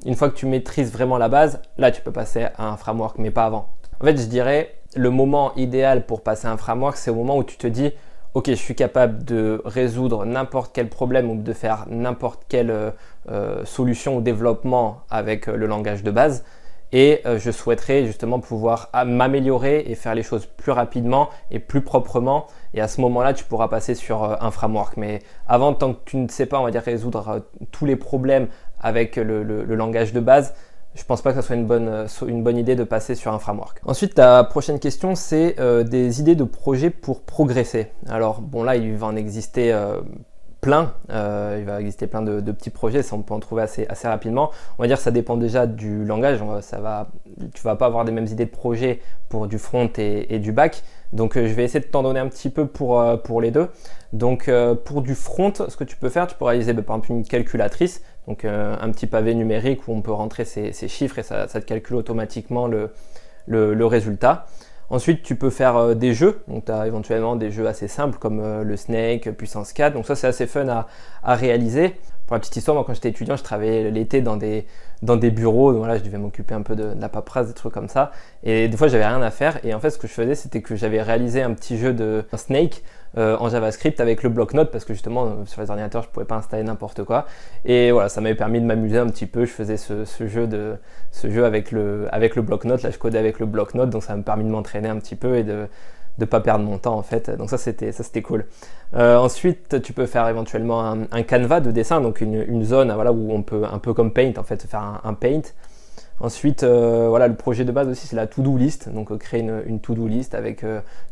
Une 0.04 0.14
fois 0.14 0.28
que 0.30 0.34
tu 0.34 0.46
maîtrises 0.46 0.92
vraiment 0.92 1.18
la 1.18 1.28
base, 1.28 1.60
là 1.78 1.90
tu 1.90 2.02
peux 2.02 2.12
passer 2.12 2.46
à 2.56 2.68
un 2.68 2.76
framework, 2.76 3.18
mais 3.18 3.30
pas 3.30 3.44
avant. 3.44 3.68
En 4.00 4.04
fait, 4.04 4.16
je 4.16 4.26
dirais, 4.26 4.74
le 4.96 5.10
moment 5.10 5.54
idéal 5.54 6.06
pour 6.06 6.22
passer 6.22 6.48
à 6.48 6.50
un 6.50 6.56
framework, 6.56 6.96
c'est 6.96 7.10
au 7.10 7.14
moment 7.14 7.36
où 7.36 7.44
tu 7.44 7.56
te 7.56 7.68
dis, 7.68 7.92
ok, 8.34 8.46
je 8.48 8.54
suis 8.54 8.74
capable 8.74 9.24
de 9.24 9.60
résoudre 9.64 10.24
n'importe 10.24 10.72
quel 10.74 10.88
problème 10.88 11.30
ou 11.30 11.36
de 11.40 11.52
faire 11.52 11.86
n'importe 11.88 12.44
quelle 12.48 12.70
euh, 12.70 12.90
euh, 13.30 13.64
solution 13.64 14.16
ou 14.16 14.20
développement 14.20 15.00
avec 15.10 15.48
euh, 15.48 15.56
le 15.56 15.66
langage 15.66 16.02
de 16.02 16.10
base. 16.10 16.44
Et 16.94 17.22
je 17.24 17.50
souhaiterais 17.50 18.04
justement 18.04 18.38
pouvoir 18.38 18.90
m'améliorer 19.06 19.82
et 19.86 19.94
faire 19.94 20.14
les 20.14 20.22
choses 20.22 20.44
plus 20.44 20.72
rapidement 20.72 21.30
et 21.50 21.58
plus 21.58 21.80
proprement. 21.80 22.48
Et 22.74 22.82
à 22.82 22.86
ce 22.86 23.00
moment-là, 23.00 23.32
tu 23.32 23.44
pourras 23.44 23.68
passer 23.68 23.94
sur 23.94 24.22
un 24.24 24.50
framework. 24.50 24.98
Mais 24.98 25.20
avant, 25.48 25.72
tant 25.72 25.94
que 25.94 26.00
tu 26.04 26.18
ne 26.18 26.28
sais 26.28 26.44
pas, 26.44 26.60
on 26.60 26.64
va 26.64 26.70
dire, 26.70 26.82
résoudre 26.82 27.46
tous 27.70 27.86
les 27.86 27.96
problèmes 27.96 28.48
avec 28.82 29.16
le 29.16 29.62
langage 29.74 30.12
de 30.12 30.20
base, 30.20 30.54
je 30.94 31.04
pense 31.04 31.22
pas 31.22 31.32
que 31.32 31.40
ce 31.40 31.46
soit 31.46 31.56
une 31.56 31.66
bonne, 31.66 31.88
euh, 31.88 32.06
une 32.26 32.42
bonne 32.42 32.58
idée 32.58 32.76
de 32.76 32.84
passer 32.84 33.14
sur 33.14 33.32
un 33.32 33.38
framework. 33.38 33.80
Ensuite, 33.84 34.14
ta 34.14 34.44
prochaine 34.44 34.78
question, 34.78 35.14
c'est 35.14 35.56
euh, 35.58 35.84
des 35.84 36.20
idées 36.20 36.34
de 36.34 36.44
projets 36.44 36.90
pour 36.90 37.22
progresser. 37.22 37.88
Alors, 38.08 38.40
bon, 38.40 38.62
là, 38.62 38.76
il 38.76 38.94
va 38.96 39.06
en 39.06 39.16
exister 39.16 39.72
euh, 39.72 40.00
plein. 40.60 40.92
il 41.08 41.64
va 41.64 41.80
exister 41.80 42.06
plein 42.06 42.22
de, 42.22 42.52
petits 42.52 42.70
projets, 42.70 43.02
ça 43.02 43.16
on 43.16 43.22
peut 43.22 43.34
en 43.34 43.40
trouver 43.40 43.62
assez, 43.62 43.86
assez 43.88 44.06
rapidement. 44.06 44.50
On 44.78 44.82
va 44.82 44.86
dire 44.86 44.96
que 44.96 45.02
ça 45.02 45.10
dépend 45.10 45.36
déjà 45.36 45.66
du 45.66 46.04
langage. 46.04 46.38
Ça 46.60 46.78
va, 46.78 47.08
tu 47.52 47.62
vas 47.62 47.74
pas 47.74 47.86
avoir 47.86 48.04
des 48.04 48.12
mêmes 48.12 48.26
idées 48.26 48.44
de 48.44 48.50
projets 48.50 49.00
pour 49.28 49.48
du 49.48 49.58
front 49.58 49.90
et, 49.98 50.38
du 50.38 50.52
back. 50.52 50.84
Donc 51.12 51.34
je 51.34 51.52
vais 51.52 51.64
essayer 51.64 51.80
de 51.80 51.90
t'en 51.90 52.04
donner 52.04 52.20
un 52.20 52.28
petit 52.28 52.48
peu 52.48 52.66
pour, 52.66 53.04
pour 53.22 53.40
les 53.40 53.50
deux. 53.50 53.70
Donc 54.12 54.48
pour 54.84 55.02
du 55.02 55.16
front, 55.16 55.52
ce 55.52 55.76
que 55.76 55.82
tu 55.82 55.96
peux 55.96 56.10
faire, 56.10 56.28
tu 56.28 56.36
peux 56.36 56.44
réaliser 56.44 56.74
bah, 56.74 56.82
par 56.82 56.94
exemple 56.94 57.10
une 57.10 57.24
calculatrice. 57.24 58.00
Donc 58.28 58.44
euh, 58.44 58.76
un 58.80 58.90
petit 58.90 59.06
pavé 59.06 59.34
numérique 59.34 59.88
où 59.88 59.92
on 59.92 60.00
peut 60.00 60.12
rentrer 60.12 60.44
ces, 60.44 60.72
chiffres 60.88 61.18
et 61.18 61.22
ça, 61.22 61.46
te 61.46 61.58
calcule 61.58 61.96
automatiquement 61.96 62.66
le, 62.66 63.86
résultat. 63.86 64.46
Ensuite, 64.90 65.22
tu 65.22 65.36
peux 65.36 65.50
faire 65.50 65.76
euh, 65.76 65.94
des 65.94 66.12
jeux. 66.12 66.42
Donc, 66.48 66.66
tu 66.66 66.72
as 66.72 66.86
éventuellement 66.86 67.34
des 67.34 67.50
jeux 67.50 67.66
assez 67.66 67.88
simples 67.88 68.18
comme 68.18 68.40
euh, 68.40 68.62
le 68.62 68.76
Snake, 68.76 69.30
Puissance 69.30 69.72
4. 69.72 69.94
Donc, 69.94 70.06
ça, 70.06 70.14
c'est 70.14 70.26
assez 70.26 70.46
fun 70.46 70.66
à, 70.68 71.34
réaliser. 71.34 71.94
La 72.32 72.40
petite 72.40 72.56
histoire, 72.56 72.74
moi, 72.74 72.84
quand 72.86 72.94
j'étais 72.94 73.10
étudiant, 73.10 73.36
je 73.36 73.42
travaillais 73.42 73.90
l'été 73.90 74.20
dans 74.20 74.36
des, 74.36 74.66
dans 75.02 75.16
des 75.16 75.30
bureaux. 75.30 75.72
Donc, 75.72 75.80
voilà, 75.80 75.98
je 75.98 76.02
devais 76.02 76.18
m'occuper 76.18 76.54
un 76.54 76.62
peu 76.62 76.74
de, 76.74 76.94
de, 76.94 77.00
la 77.00 77.08
paperasse, 77.08 77.48
des 77.48 77.54
trucs 77.54 77.72
comme 77.72 77.88
ça. 77.88 78.12
Et 78.42 78.68
des 78.68 78.76
fois, 78.76 78.88
j'avais 78.88 79.06
rien 79.06 79.22
à 79.22 79.30
faire. 79.30 79.58
Et 79.64 79.74
en 79.74 79.80
fait, 79.80 79.90
ce 79.90 79.98
que 79.98 80.06
je 80.06 80.12
faisais, 80.12 80.34
c'était 80.34 80.62
que 80.62 80.74
j'avais 80.76 81.02
réalisé 81.02 81.42
un 81.42 81.52
petit 81.54 81.78
jeu 81.78 81.92
de 81.92 82.24
Snake 82.36 82.82
euh, 83.18 83.36
en 83.38 83.50
JavaScript 83.50 84.00
avec 84.00 84.22
le 84.22 84.30
bloc-notes 84.30 84.70
parce 84.70 84.86
que 84.86 84.94
justement 84.94 85.26
euh, 85.26 85.44
sur 85.44 85.60
les 85.60 85.68
ordinateurs 85.68 86.02
je 86.02 86.08
pouvais 86.08 86.24
pas 86.24 86.36
installer 86.36 86.62
n'importe 86.62 87.04
quoi 87.04 87.26
et 87.66 87.92
voilà 87.92 88.08
ça 88.08 88.22
m'avait 88.22 88.34
permis 88.34 88.58
de 88.58 88.64
m'amuser 88.64 88.96
un 88.96 89.06
petit 89.08 89.26
peu 89.26 89.44
je 89.44 89.50
faisais 89.50 89.76
ce, 89.76 90.06
jeu 90.26 90.46
de 90.46 90.76
ce 91.10 91.28
jeu 91.28 91.44
avec 91.44 91.72
le 91.72 92.06
avec 92.10 92.36
le 92.36 92.40
bloc-notes 92.40 92.82
là 92.82 92.88
je 92.88 92.96
codais 92.96 93.18
avec 93.18 93.38
le 93.38 93.44
bloc-notes 93.44 93.90
donc 93.90 94.02
ça 94.02 94.16
m'a 94.16 94.22
permis 94.22 94.44
de 94.44 94.48
m'entraîner 94.48 94.88
un 94.88 94.96
petit 94.96 95.14
peu 95.14 95.36
et 95.36 95.42
de 95.42 95.68
ne 96.18 96.24
pas 96.24 96.40
perdre 96.40 96.64
mon 96.64 96.78
temps 96.78 96.96
en 96.96 97.02
fait 97.02 97.30
donc 97.30 97.50
ça 97.50 97.58
c'était 97.58 97.92
ça 97.92 98.02
c'était 98.02 98.22
cool 98.22 98.46
euh, 98.94 99.16
ensuite 99.16 99.80
tu 99.82 99.92
peux 99.92 100.06
faire 100.06 100.28
éventuellement 100.28 100.84
un, 101.10 101.22
canevas 101.22 101.60
de 101.60 101.70
dessin 101.70 102.00
donc 102.00 102.20
une, 102.20 102.64
zone 102.64 102.92
voilà 102.92 103.12
où 103.12 103.32
on 103.32 103.42
peut 103.42 103.64
un 103.64 103.78
peu 103.78 103.94
comme 103.94 104.12
paint 104.12 104.32
en 104.36 104.42
fait 104.42 104.62
faire 104.62 105.00
un 105.02 105.14
paint 105.14 105.42
Ensuite, 106.20 106.62
euh, 106.62 107.08
voilà, 107.08 107.26
le 107.26 107.34
projet 107.34 107.64
de 107.64 107.72
base 107.72 107.88
aussi, 107.88 108.06
c'est 108.06 108.14
la 108.14 108.28
to-do 108.28 108.56
list. 108.56 108.88
Donc, 108.88 109.10
euh, 109.10 109.16
créer 109.16 109.40
une, 109.40 109.80
to-do 109.80 110.06
list 110.06 110.36
avec, 110.36 110.64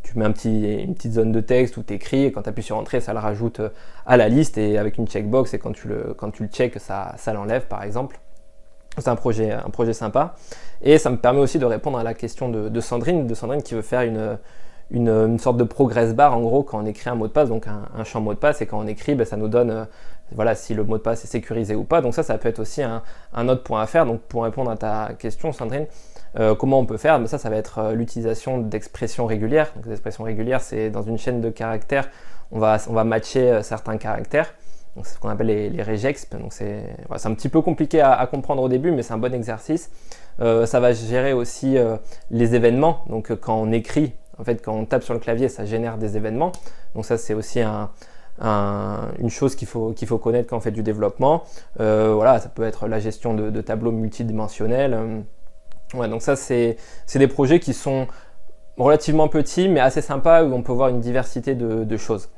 tu 0.04 0.18
mets 0.18 0.24
un 0.24 0.30
petit, 0.30 0.74
une 0.74 0.94
petite 0.94 1.14
zone 1.14 1.32
de 1.32 1.40
texte 1.40 1.76
où 1.78 1.82
tu 1.82 1.94
écris 1.94 2.26
et 2.26 2.32
quand 2.32 2.42
tu 2.42 2.48
appuies 2.48 2.62
sur 2.62 2.76
entrée, 2.76 3.00
ça 3.00 3.12
le 3.12 3.18
rajoute 3.18 3.60
à 4.06 4.16
la 4.16 4.28
liste 4.28 4.56
et 4.56 4.78
avec 4.78 4.98
une 4.98 5.08
checkbox 5.08 5.52
et 5.52 5.58
quand 5.58 5.72
tu 5.72 5.88
le, 5.88 6.14
quand 6.16 6.30
tu 6.30 6.44
le 6.44 6.48
check, 6.48 6.78
ça, 6.78 7.14
ça 7.16 7.32
l'enlève 7.32 7.66
par 7.66 7.82
exemple. 7.82 8.20
C'est 8.98 9.08
un 9.08 9.16
projet, 9.16 9.50
un 9.50 9.70
projet 9.70 9.92
sympa. 9.92 10.36
Et 10.82 10.98
ça 10.98 11.10
me 11.10 11.16
permet 11.16 11.40
aussi 11.40 11.58
de 11.58 11.64
répondre 11.64 11.98
à 11.98 12.04
la 12.04 12.14
question 12.14 12.48
de, 12.48 12.80
Sandrine, 12.80 13.26
de 13.26 13.34
Sandrine 13.34 13.62
qui 13.62 13.74
veut 13.74 13.82
faire 13.82 14.02
une, 14.02 14.38
une, 14.90 15.38
sorte 15.38 15.56
de 15.56 15.64
progress 15.64 16.14
bar 16.14 16.36
en 16.36 16.40
gros 16.40 16.62
quand 16.62 16.82
on 16.82 16.86
écrit 16.86 17.10
un 17.10 17.14
mot 17.14 17.28
de 17.28 17.32
passe, 17.32 17.48
donc 17.48 17.66
un, 17.66 18.04
champ 18.04 18.20
mot 18.20 18.34
de 18.34 18.38
passe, 18.38 18.60
et 18.60 18.66
quand 18.66 18.78
on 18.78 18.86
écrit, 18.86 19.14
ben, 19.14 19.24
ça 19.24 19.36
nous 19.36 19.48
donne 19.48 19.86
voilà, 20.32 20.54
si 20.54 20.74
le 20.74 20.84
mot 20.84 20.96
de 20.96 21.02
passe 21.02 21.24
est 21.24 21.28
sécurisé 21.28 21.74
ou 21.74 21.84
pas. 21.84 22.00
Donc 22.00 22.14
ça, 22.14 22.22
ça 22.22 22.38
peut 22.38 22.48
être 22.48 22.60
aussi 22.60 22.82
un, 22.82 23.02
autre 23.48 23.62
point 23.62 23.82
à 23.82 23.86
faire. 23.86 24.06
Donc 24.06 24.20
pour 24.22 24.44
répondre 24.44 24.70
à 24.70 24.76
ta 24.76 25.10
question, 25.18 25.52
Sandrine, 25.52 25.86
euh, 26.38 26.54
comment 26.54 26.78
on 26.78 26.86
peut 26.86 26.96
faire? 26.96 27.18
Ben 27.18 27.26
Ça, 27.26 27.38
ça 27.38 27.50
va 27.50 27.56
être 27.56 27.78
euh, 27.78 27.92
l'utilisation 27.92 28.58
d'expressions 28.58 29.26
régulières. 29.26 29.72
Donc, 29.74 29.86
les 29.86 29.92
expressions 29.92 30.24
régulières, 30.24 30.60
c'est 30.60 30.90
dans 30.90 31.02
une 31.02 31.18
chaîne 31.18 31.40
de 31.40 31.50
caractères, 31.50 32.08
on 32.52 32.58
va, 32.58 32.78
on 32.88 32.92
va 32.92 33.04
matcher 33.04 33.50
euh, 33.50 33.62
certains 33.62 33.96
caractères. 33.96 34.54
Donc 34.96 35.06
c'est 35.06 35.14
ce 35.14 35.20
qu'on 35.20 35.28
appelle 35.28 35.48
les, 35.48 35.70
les 35.70 35.82
regexp. 35.84 36.36
Donc 36.36 36.52
c'est 36.52 36.82
un 37.08 37.34
petit 37.34 37.48
peu 37.48 37.62
compliqué 37.62 38.00
à, 38.00 38.26
comprendre 38.26 38.60
au 38.62 38.68
début, 38.68 38.90
mais 38.90 39.02
c'est 39.02 39.12
un 39.12 39.18
bon 39.18 39.32
exercice. 39.32 39.88
ça 40.40 40.80
va 40.80 40.92
gérer 40.92 41.32
aussi 41.32 41.76
les 42.32 42.54
événements. 42.56 43.04
Donc 43.08 43.32
quand 43.36 43.54
on 43.54 43.70
écrit, 43.70 44.14
en 44.40 44.44
fait, 44.44 44.62
quand 44.62 44.72
on 44.72 44.86
tape 44.86 45.02
sur 45.02 45.14
le 45.14 45.20
clavier, 45.20 45.48
ça 45.48 45.64
génère 45.66 45.98
des 45.98 46.16
événements. 46.16 46.52
Donc 46.94 47.04
ça, 47.04 47.18
c'est 47.18 47.34
aussi 47.34 47.60
un, 47.60 47.90
une 49.18 49.28
chose 49.28 49.54
qu'il 49.54 49.68
faut, 49.68 49.92
connaître 50.18 50.48
quand 50.48 50.56
on 50.56 50.60
fait 50.60 50.70
du 50.70 50.82
développement. 50.82 51.44
Euh, 51.78 52.12
voilà, 52.14 52.38
ça 52.38 52.48
peut 52.48 52.62
être 52.62 52.88
la 52.88 53.00
gestion 53.00 53.34
de, 53.34 53.60
tableaux 53.60 53.92
multidimensionnels. 53.92 55.24
Ouais, 55.94 56.08
donc 56.08 56.22
ça, 56.22 56.36
c'est, 56.36 56.76
des 57.14 57.28
projets 57.28 57.60
qui 57.60 57.74
sont 57.74 58.06
relativement 58.78 59.28
petits, 59.28 59.68
mais 59.68 59.80
assez 59.80 60.00
sympas, 60.00 60.44
où 60.44 60.54
on 60.54 60.62
peut 60.62 60.72
voir 60.72 60.88
une 60.88 61.00
diversité 61.00 61.54
de, 61.54 61.96
choses. 61.96 62.30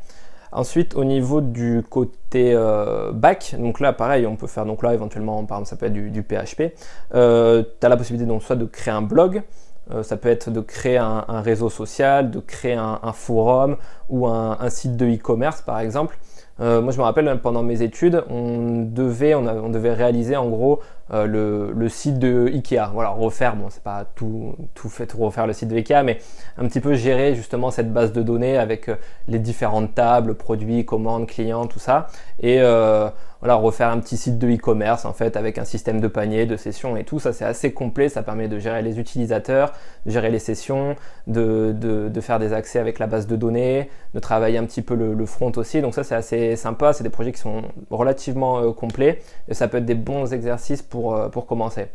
Ensuite, 0.50 0.97
au 0.97 1.04
niveau 1.04 1.40
du 1.40 1.82
côté 1.88 2.52
euh, 2.52 3.11
back, 3.12 3.54
donc 3.59 3.80
là, 3.80 3.94
pareil, 3.94 4.26
on 4.26 4.37
peut 4.37 4.47
faire, 4.47 4.66
donc 4.66 4.82
là, 4.82 4.92
éventuellement, 4.92 5.44
par 5.44 5.59
exemple, 5.59 5.71
ça 5.71 5.76
peut 5.76 5.87
être 5.87 5.92
du, 5.92 6.23
PHP. 6.23 6.75
Euh, 7.14 7.62
tu 7.80 7.87
as 7.87 7.88
la 7.88 7.97
possibilité, 7.97 8.26
donc, 8.26 8.42
soit 8.42 8.56
de 8.56 8.66
créer 8.66 8.92
un 8.92 9.02
blog, 9.02 9.42
euh, 9.92 10.02
ça 10.02 10.16
peut 10.16 10.28
être 10.28 10.50
de 10.50 10.61
créer 10.61 10.99
un, 10.99 11.25
réseau 11.40 11.70
social, 11.70 12.30
de 12.30 12.40
créer 12.40 12.75
un, 12.75 13.12
forum 13.12 13.76
ou 14.08 14.26
un, 14.26 14.70
site 14.70 14.96
de 14.96 15.06
e-commerce 15.06 15.62
par 15.62 15.80
exemple. 15.80 16.18
moi, 16.58 16.92
je 16.92 16.99
me 16.99 17.02
rappelle 17.02 17.40
pendant 17.40 17.62
mes 17.62 17.82
études, 17.82 18.22
on 18.30 18.82
devait, 18.82 19.34
on, 19.34 19.68
devait 19.68 19.92
réaliser 19.92 20.37
en 20.37 20.49
gros 20.49 20.80
le, 21.11 21.88
site 21.88 22.18
de 22.18 22.46
Ikea. 22.46 22.90
Voilà, 22.92 23.11
refaire, 23.11 23.56
bon, 23.56 23.66
c'est 23.70 23.82
pas 23.82 24.04
tout, 24.14 24.54
tout 24.75 24.88
fait, 24.88 25.06
tout 25.06 25.18
refaire 25.18 25.46
le 25.46 25.52
site 25.52 25.68
de 25.68 25.76
Ikea, 25.76 26.02
mais 26.04 26.18
un 26.58 26.66
petit 26.68 26.80
peu 26.80 26.94
gérer 26.94 27.34
justement 27.34 27.70
cette 27.70 27.92
base 27.92 28.12
de 28.12 28.22
données 28.22 28.58
avec 28.58 28.90
les 29.28 29.38
différentes 29.38 29.94
tables, 29.94 30.34
produits, 30.34 30.84
commandes, 30.84 31.26
clients, 31.26 31.66
tout 31.66 31.80
ça. 31.80 32.06
Et 32.40 32.61
voilà, 33.42 33.56
refaire 33.56 33.88
un 33.88 33.99
petit 33.99 34.16
site 34.16 34.38
de 34.38 34.49
e-commerce 34.49 35.04
en 35.04 35.12
fait 35.12 35.37
avec 35.37 35.58
un 35.58 35.64
système 35.64 36.00
de 36.00 36.06
panier, 36.06 36.46
de 36.46 36.56
sessions 36.56 36.96
et 36.96 37.02
tout. 37.02 37.18
Ça 37.18 37.32
c'est 37.32 37.44
assez 37.44 37.72
complet, 37.72 38.08
ça 38.08 38.22
permet 38.22 38.46
de 38.46 38.56
gérer 38.61 38.82
les 38.82 39.00
utilisateurs, 39.00 39.72
de 40.06 40.12
gérer 40.12 40.30
les 40.30 40.38
sessions, 40.38 40.94
de, 41.26 41.75
de, 41.75 42.20
faire 42.20 42.38
des 42.38 42.52
accès 42.52 42.78
avec 42.78 43.00
la 43.00 43.08
base 43.08 43.26
de 43.26 43.34
données, 43.34 43.90
de 44.14 44.20
travailler 44.20 44.58
un 44.58 44.64
petit 44.64 44.80
peu 44.80 44.94
le, 44.94 45.26
front 45.26 45.50
aussi. 45.56 45.80
Donc 45.82 45.92
ça 45.92 46.04
c'est 46.04 46.14
assez 46.14 46.54
sympa, 46.54 46.92
c'est 46.92 47.02
des 47.02 47.11
projets 47.11 47.32
qui 47.32 47.40
sont 47.40 47.62
relativement 47.90 48.61
euh, 48.61 48.70
complets 48.70 49.18
et 49.49 49.54
ça 49.54 49.66
peut 49.66 49.78
être 49.78 49.87
des 49.87 49.96
bons 49.96 50.32
exercices 50.32 50.82
pour, 50.82 51.16
euh, 51.16 51.28
pour 51.28 51.46
commencer. 51.46 51.88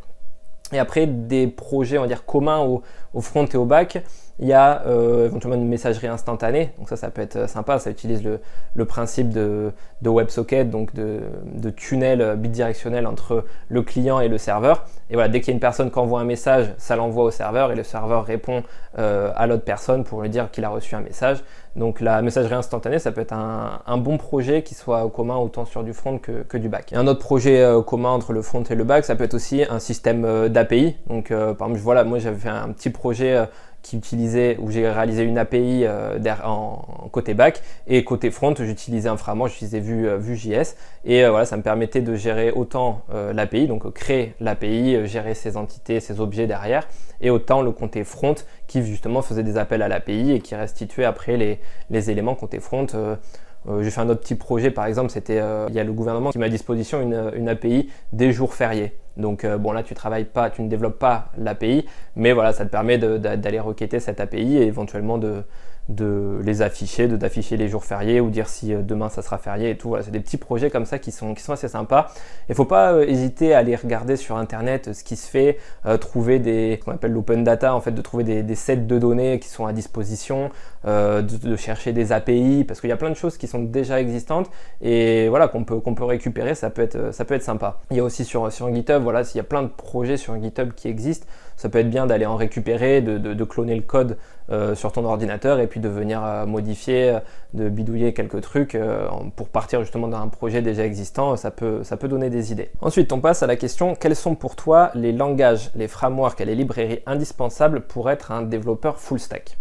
Et 0.74 0.80
après 0.80 1.08
des 1.08 1.48
projets 1.48 1.98
on 1.98 2.02
va 2.02 2.08
dire 2.08 2.26
communs 2.26 2.60
au, 2.60 2.82
au 3.14 3.22
front 3.22 3.46
et 3.46 3.56
au 3.56 3.64
back. 3.64 4.04
Il 4.40 4.48
y 4.48 4.54
a 4.54 4.84
euh, 4.86 5.26
éventuellement 5.26 5.60
une 5.60 5.68
messagerie 5.68 6.08
instantanée, 6.08 6.72
donc 6.78 6.90
ça, 6.90 6.96
ça 6.96 7.10
peut 7.10 7.22
être 7.22 7.50
sympa. 7.50 7.80
Ça 7.80 7.90
utilise 7.90 8.24
le, 8.24 8.86
principe 8.86 9.30
de, 9.30 9.72
WebSocket, 10.04 10.70
donc 10.70 10.94
de, 10.94 11.70
tunnel 11.76 12.36
bidirectionnel 12.38 13.08
entre 13.08 13.46
le 13.70 13.82
client 13.82 14.20
et 14.20 14.28
le 14.28 14.38
serveur. 14.38 14.86
Et 15.10 15.14
voilà, 15.14 15.30
dès 15.30 15.40
qu'il 15.40 15.50
y 15.50 15.52
a 15.52 15.54
une 15.56 15.60
personne 15.60 15.90
qui 15.90 15.98
envoie 16.00 16.20
un 16.20 16.26
message, 16.26 16.68
ça 16.78 16.96
l'envoie 16.96 17.24
au 17.24 17.32
serveur 17.32 17.72
et 17.72 17.76
le 17.76 17.84
serveur 17.84 18.26
répond 18.26 18.64
euh, 19.00 19.32
à 19.36 19.48
l'autre 19.48 19.64
personne 19.64 20.04
pour 20.04 20.22
lui 20.22 20.30
dire 20.30 20.52
qu'il 20.52 20.66
a 20.66 20.70
reçu 20.70 20.96
un 20.96 21.02
message. 21.02 21.44
Donc 21.76 22.02
la 22.02 22.22
messagerie 22.22 22.56
instantanée, 22.56 23.00
ça 23.00 23.12
peut 23.12 23.22
être 23.22 23.34
un, 23.34 23.98
bon 23.98 24.18
projet 24.18 24.64
qui 24.64 24.76
soit 24.76 25.10
commun 25.10 25.36
autant 25.38 25.66
sur 25.66 25.84
du 25.84 25.94
front 25.94 26.20
que, 26.20 26.58
du 26.58 26.70
back. 26.70 26.94
Un 26.94 27.08
autre 27.08 27.20
projet 27.20 27.62
euh, 27.62 27.82
commun 27.82 28.10
entre 28.10 28.34
le 28.34 28.42
front 28.42 28.64
et 28.64 28.76
le 28.76 28.84
back, 28.84 29.06
ça 29.06 29.16
peut 29.16 29.24
être 29.24 29.34
aussi 29.34 29.64
un 29.68 29.80
système 29.80 30.50
d'API. 30.50 30.96
Donc 31.08 31.30
par 31.30 31.68
exemple, 31.68 31.78
voilà, 31.78 32.04
moi 32.04 32.20
j'avais 32.20 32.38
fait 32.38 32.50
un 32.50 32.70
petit 32.70 32.90
projet 32.90 33.48
qui 33.88 33.96
utilisait, 33.96 34.58
où 34.60 34.70
j'ai 34.70 34.90
réalisé 34.90 35.24
une 35.24 35.38
API 35.38 35.86
euh, 35.86 36.20
en, 36.44 37.08
côté 37.10 37.34
back 37.34 37.62
et 37.88 38.04
côté 38.04 38.32
front, 38.32 38.54
j'utilisais 38.54 39.08
un 39.08 39.16
framework, 39.16 39.50
j'utilisais 39.50 39.80
Vue.js 39.80 40.52
euh, 40.52 40.64
et 41.06 41.24
euh, 41.24 41.30
voilà, 41.30 41.46
ça 41.46 41.56
me 41.56 41.62
permettait 41.62 42.02
de 42.02 42.14
gérer 42.16 42.52
autant 42.52 43.04
l'API, 43.34 43.68
donc 43.68 43.90
créer 43.94 44.34
l'API, 44.42 45.08
gérer 45.08 45.34
ses 45.36 45.56
entités, 45.56 46.02
ses 46.02 46.20
objets 46.20 46.48
derrière, 46.48 46.86
et 47.22 47.30
autant 47.30 47.62
le 47.62 47.72
côté 47.72 48.04
front 48.04 48.36
qui 48.68 48.84
justement 48.84 49.22
faisait 49.22 49.44
des 49.44 49.58
appels 49.58 49.82
à 49.82 49.88
l'API 49.88 50.34
et 50.34 50.40
qui 50.42 50.54
restituait 50.56 51.06
après 51.06 51.38
les, 51.38 51.60
les 51.90 52.12
éléments 52.12 52.36
côté 52.36 52.60
front. 52.60 52.88
J'ai 53.82 53.92
fait 53.92 54.02
un 54.02 54.10
autre 54.10 54.22
petit 54.22 54.36
projet, 54.36 54.72
par 54.72 54.86
exemple, 54.86 55.12
c'était 55.12 55.42
il 55.70 55.76
y 55.76 55.80
a 55.80 55.84
le 55.84 55.94
gouvernement 55.94 56.32
qui 56.32 56.38
met 56.40 56.46
à 56.46 56.50
disposition 56.50 57.02
une, 57.02 57.32
une 57.36 57.50
API 57.50 57.90
des 58.14 58.32
jours 58.32 58.54
fériés. 58.54 58.94
Donc 59.18 59.44
euh, 59.44 59.58
bon 59.58 59.72
là 59.72 59.84
tu 59.84 59.94
travailles 59.96 60.26
pas, 60.26 60.50
tu 60.50 60.62
ne 60.62 60.70
développes 60.70 61.00
pas 61.00 61.32
l'API, 61.38 61.86
mais 62.16 62.34
voilà 62.34 62.54
ça 62.54 62.66
te 62.66 62.70
permet 62.70 62.98
d'aller 62.98 63.60
requêter 63.60 64.00
cette 64.00 64.20
API 64.20 64.58
et 64.58 64.68
éventuellement 64.68 65.18
de, 65.18 65.44
de 65.90 66.40
les 66.44 66.62
afficher, 66.62 67.08
de 67.08 67.16
d'afficher 67.16 67.56
les 67.56 67.70
jours 67.70 67.86
fériés 67.86 68.20
ou 68.20 68.30
dire 68.30 68.50
si 68.50 68.74
euh, 68.74 68.82
demain 68.82 69.10
ça 69.10 69.22
sera 69.22 69.38
férié 69.38 69.70
et 69.70 69.78
tout. 69.78 69.90
Voilà, 69.90 70.04
c'est 70.04 70.12
des 70.12 70.20
petits 70.20 70.38
projets 70.38 70.70
comme 70.70 70.86
ça 70.86 71.00
qui 71.00 71.12
sont, 71.12 71.34
qui 71.34 71.42
sont 71.42 71.54
assez 71.54 71.68
sympas. 71.68 72.12
Il 72.50 72.56
faut 72.56 72.66
pas 72.66 72.94
euh, 72.94 73.06
hésiter 73.08 73.54
à 73.54 73.60
aller 73.60 73.76
regarder 73.76 74.18
sur 74.18 74.38
internet 74.38 74.94
ce 74.94 75.04
qui 75.04 75.16
se 75.16 75.30
fait, 75.30 75.58
trouver 76.00 76.40
des, 76.40 76.78
ce 76.80 76.86
qu'on 76.86 76.92
appelle 76.92 77.12
l'open 77.12 77.44
data, 77.44 77.74
en 77.74 77.82
fait, 77.82 77.92
de 77.92 78.02
trouver 78.02 78.24
des, 78.24 78.56
sets 78.56 78.78
de 78.78 79.00
données 79.00 79.40
qui 79.40 79.48
sont 79.48 79.66
à 79.66 79.74
disposition, 79.74 80.50
de, 80.86 81.56
chercher 81.56 81.94
des 81.94 82.12
API, 82.12 82.64
parce 82.68 82.82
qu'il 82.82 82.90
y 82.90 82.94
a 82.94 82.98
plein 82.98 83.10
de 83.10 83.16
choses 83.16 83.38
qui 83.38 83.48
sont 83.48 83.60
déjà 83.60 84.00
existantes 84.00 84.50
et 84.82 85.28
voilà 85.30 85.48
qu'on 85.48 85.64
peut, 85.64 85.80
qu'on 85.80 85.96
peut 85.96 86.04
récupérer, 86.04 86.56
ça 86.56 86.70
peut 86.70 86.82
être, 86.82 87.14
ça 87.14 87.26
peut 87.26 87.36
être 87.36 87.44
sympa. 87.44 87.80
Il 87.92 87.98
y 87.98 88.00
a 88.00 88.04
aussi 88.04 88.26
sur, 88.26 88.52
sur 88.52 88.74
GitHub, 88.74 89.02
voilà, 89.02 89.24
s'il 89.24 89.38
y 89.38 89.42
a 89.42 89.46
plein 89.46 89.64
de 89.64 89.70
projets 89.70 90.18
sur 90.18 90.42
GitHub 90.42 90.72
qui 90.74 90.88
existent, 90.88 91.28
ça 91.58 91.70
peut 91.70 91.80
être 91.80 91.90
bien 91.90 92.06
d'aller 92.06 92.28
en 92.28 92.36
récupérer, 92.36 93.02
de, 93.02 93.44
cloner 93.44 93.76
le 93.76 93.82
code 93.82 94.18
euh, 94.52 94.76
sur 94.76 94.92
ton 94.92 95.04
ordinateur 95.04 95.60
et 95.60 95.68
puis 95.68 95.80
de 95.80 95.90
venir 95.90 96.24
euh, 96.24 96.46
modifier, 96.46 97.10
euh, 97.10 97.20
de 97.54 97.68
bidouiller 97.68 98.14
quelques 98.14 98.42
trucs 98.42 98.78
pour 99.36 99.50
partir 99.50 99.82
justement 99.82 100.08
d'un 100.08 100.28
projet 100.28 100.62
déjà 100.62 100.86
existant, 100.86 101.36
ça 101.36 101.50
peut, 101.50 101.84
ça 101.84 101.98
peut 101.98 102.08
donner 102.08 102.30
des 102.30 102.52
idées. 102.52 102.70
Ensuite, 102.80 103.12
on 103.12 103.20
passe 103.20 103.42
à 103.42 103.48
la 103.48 103.56
question 103.56 103.96
quels 103.96 104.16
sont 104.16 104.36
pour 104.36 104.56
toi 104.56 104.92
les 104.94 105.12
langages, 105.12 105.72
les 105.76 105.88
frameworks 105.88 106.40
et 106.40 106.46
les 106.46 106.56
librairies 106.56 107.02
indispensables 107.08 107.82
pour 107.82 108.10
être 108.12 108.32
un 108.32 108.44
développeur 108.44 109.00
full 109.00 109.20
stack? 109.20 109.58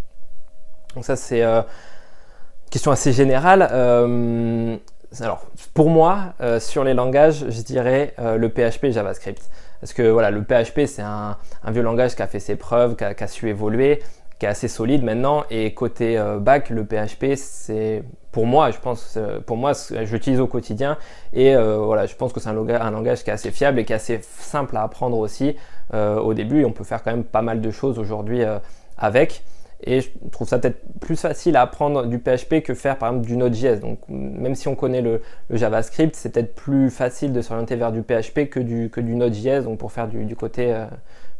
Donc 0.94 1.05
ça 1.05 1.16
c'est 1.16 1.42
une 1.42 1.64
question 2.70 2.90
assez 2.90 3.12
générale. 3.12 3.62
alors, 3.62 5.47
pour 5.73 5.88
moi, 5.88 6.35
sur 6.59 6.85
les 6.85 6.94
langages, 6.94 7.47
je 7.49 7.62
dirais 7.62 8.14
le 8.18 8.49
PHP 8.49 8.85
et 8.85 8.92
JavaScript. 8.92 9.49
Parce 9.81 9.93
que 9.93 10.03
voilà, 10.03 10.31
le 10.31 10.43
PHP, 10.43 10.87
c'est 10.87 11.03
un, 11.03 11.37
vieux 11.69 11.83
langage 11.83 12.15
qui 12.15 12.23
a 12.23 12.27
fait 12.27 12.41
ses 12.41 12.57
preuves, 12.57 12.97
qui 12.97 13.05
a, 13.05 13.27
su 13.27 13.49
évoluer, 13.49 14.03
qui 14.39 14.47
est 14.47 14.49
assez 14.49 14.69
solide 14.69 15.03
maintenant. 15.03 15.45
Et 15.51 15.75
côté 15.75 16.19
euh, 16.19 16.39
bac, 16.39 16.71
le 16.71 16.85
PHP, 16.85 17.37
c'est 17.37 18.03
pour 18.33 18.47
moi, 18.47 18.71
je 18.71 18.79
pense, 18.79 19.19
pour 19.47 19.57
moi, 19.57 19.73
j'utilise 20.03 20.41
au 20.41 20.47
quotidien. 20.47 20.99
Et 21.33 21.55
euh, 21.55 21.79
voilà, 21.79 22.07
je 22.07 22.15
pense 22.15 22.33
que 22.33 22.41
c'est 22.41 22.49
un, 22.49 22.91
langage 22.91 23.25
qui 23.25 23.31
est 23.31 23.35
assez 23.35 23.51
fiable 23.51 23.79
et 23.79 23.85
qui 23.85 23.93
est 23.93 23.97
assez 23.97 24.21
simple 24.23 24.77
à 24.77 24.83
apprendre 24.83 25.19
aussi 25.19 25.57
euh, 25.95 26.19
au 26.19 26.35
début. 26.35 26.61
Et 26.61 26.65
on 26.65 26.73
peut 26.73 26.85
faire 26.85 27.03
quand 27.03 27.12
même 27.12 27.25
pas 27.25 27.43
mal 27.43 27.61
de 27.61 27.71
choses 27.71 27.99
aujourd'hui 27.99 28.43
avec. 28.99 29.43
Et 29.83 30.01
je 30.01 30.11
trouve 30.33 30.49
ça 30.49 30.59
peut-être 30.59 30.81
plus 31.01 31.17
facile 31.17 31.57
à 31.57 31.62
apprendre 31.62 32.07
du 32.07 32.19
PHP 32.19 32.62
que 32.62 32.75
faire 32.75 32.97
par 32.97 33.11
exemple 33.11 33.27
du 33.27 33.37
Node.js. 33.37 33.81
Donc 33.81 33.99
même 34.09 34.55
si 34.55 34.69
on 34.69 34.75
connaît 34.75 35.03
le, 35.03 35.21
JavaScript, 35.51 36.17
c'est 36.17 36.31
peut-être 36.31 36.55
plus 36.55 36.91
facile 36.91 37.33
de 37.33 37.43
s'orienter 37.43 37.77
vers 37.77 37.93
du 37.93 38.03
PHP 38.03 38.49
que 38.49 38.61
du, 38.61 38.89
que 38.91 39.01
du 39.01 39.15
Node.js, 39.15 39.65
donc 39.65 39.79
pour 39.79 39.93
faire 39.93 40.09
du, 40.09 40.35
côté, 40.35 40.73
euh, 40.73 40.87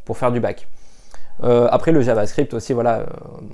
pour 0.05 0.19
faire 0.19 0.33
du 0.33 0.41
back. 0.41 0.69
Euh, 1.45 1.69
après 1.71 1.93
le 1.93 2.01
JavaScript 2.01 2.55
aussi, 2.55 2.73
voilà, 2.73 3.01
euh, 3.01 3.07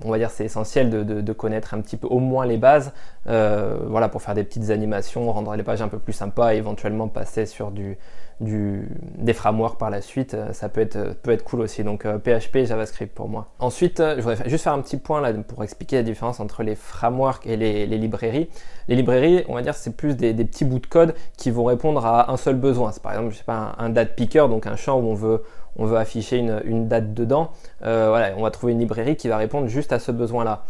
on 0.04 0.10
va 0.10 0.18
dire 0.18 0.30
c'est 0.30 0.44
essentiel 0.44 0.90
de, 0.90 1.32
connaître 1.32 1.74
un 1.74 1.80
petit 1.80 1.96
peu 1.96 2.08
au 2.08 2.18
moins 2.18 2.44
les 2.44 2.56
bases, 2.56 2.92
voilà, 3.24 4.08
pour 4.08 4.22
faire 4.22 4.34
des 4.34 4.44
petites 4.44 4.70
animations, 4.70 5.30
rendre 5.32 5.54
les 5.54 5.62
pages 5.62 5.82
un 5.82 5.88
peu 5.88 5.98
plus 5.98 6.12
sympas 6.12 6.54
et 6.54 6.58
éventuellement 6.58 7.06
passer 7.06 7.46
sur 7.46 7.70
du, 7.70 7.98
des 8.42 9.32
frameworks 9.32 9.78
par 9.78 9.90
la 9.90 10.00
suite, 10.00 10.34
euh, 10.34 10.52
ça 10.52 10.68
peut 10.68 10.80
être, 10.80 11.14
peut 11.22 11.30
être 11.30 11.44
cool 11.44 11.60
aussi. 11.60 11.84
Donc 11.84 12.02
PHP 12.02 12.56
euh, 12.56 12.64
JavaScript 12.64 13.14
pour 13.14 13.28
moi. 13.28 13.48
Ensuite, 13.58 14.00
euh, 14.00 14.16
je 14.16 14.22
voudrais 14.22 14.48
juste 14.48 14.64
faire 14.64 14.72
un 14.72 14.80
petit 14.80 14.96
point 14.96 15.20
là 15.20 15.32
pour 15.32 15.62
expliquer 15.62 15.96
la 15.96 16.02
différence 16.02 16.40
entre 16.40 16.62
les 16.62 16.74
frameworks 16.74 17.46
et 17.46 17.56
les, 17.56 17.86
librairies. 17.86 18.48
Les 18.88 18.96
librairies, 18.96 19.44
on 19.48 19.54
va 19.54 19.62
dire, 19.62 19.74
c'est 19.74 19.96
plus 19.96 20.16
des, 20.16 20.34
petits 20.34 20.64
bouts 20.64 20.80
de 20.80 20.86
code 20.86 21.14
qui 21.36 21.50
vont 21.50 21.64
répondre 21.64 22.04
à 22.04 22.30
un 22.32 22.36
seul 22.36 22.56
besoin. 22.56 22.92
C'est 22.92 23.02
par 23.02 23.12
exemple, 23.12 23.32
je 23.32 23.38
sais 23.38 23.44
pas, 23.44 23.74
un, 23.78 23.90
date 23.90 24.16
picker, 24.16 24.48
donc 24.48 24.66
un 24.66 24.76
champ 24.76 24.98
où 24.98 25.04
on 25.04 25.14
veut, 25.14 25.42
on 25.76 25.86
veut 25.86 25.96
afficher 25.96 26.38
une, 26.38 26.88
date 26.88 27.14
dedans. 27.14 27.50
voilà, 27.80 28.30
on 28.36 28.42
va 28.42 28.50
trouver 28.50 28.72
une 28.72 28.80
librairie 28.80 29.16
qui 29.16 29.28
va 29.28 29.36
répondre 29.36 29.68
juste 29.68 29.92
à 29.92 29.98
ce 29.98 30.10
besoin-là. 30.10 30.64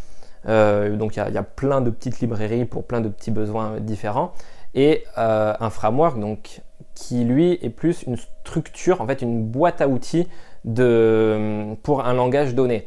donc 0.47 1.17
il 1.17 1.33
y, 1.33 1.39
a 1.39 1.43
plein 1.43 1.81
de 1.81 1.91
petites 1.91 2.21
librairies 2.21 2.67
pour 2.67 2.85
plein 2.85 3.01
de 3.01 3.09
petits 3.09 3.31
besoins 3.31 3.81
différents. 3.81 4.33
Et 4.75 5.05
un 5.17 5.71
framework, 5.71 6.19
donc 6.19 6.63
qui 6.95 7.25
lui 7.25 7.59
est 7.63 7.71
plus 7.71 8.03
une 8.05 8.17
structure, 8.17 9.01
en 9.01 9.07
fait 9.07 9.23
une 9.23 9.45
boîte 9.45 9.81
à 9.81 9.89
outils 9.89 10.29
de, 10.65 11.75
pour 11.83 12.05
un 12.07 12.15
langage 12.15 12.55
donné. 12.55 12.87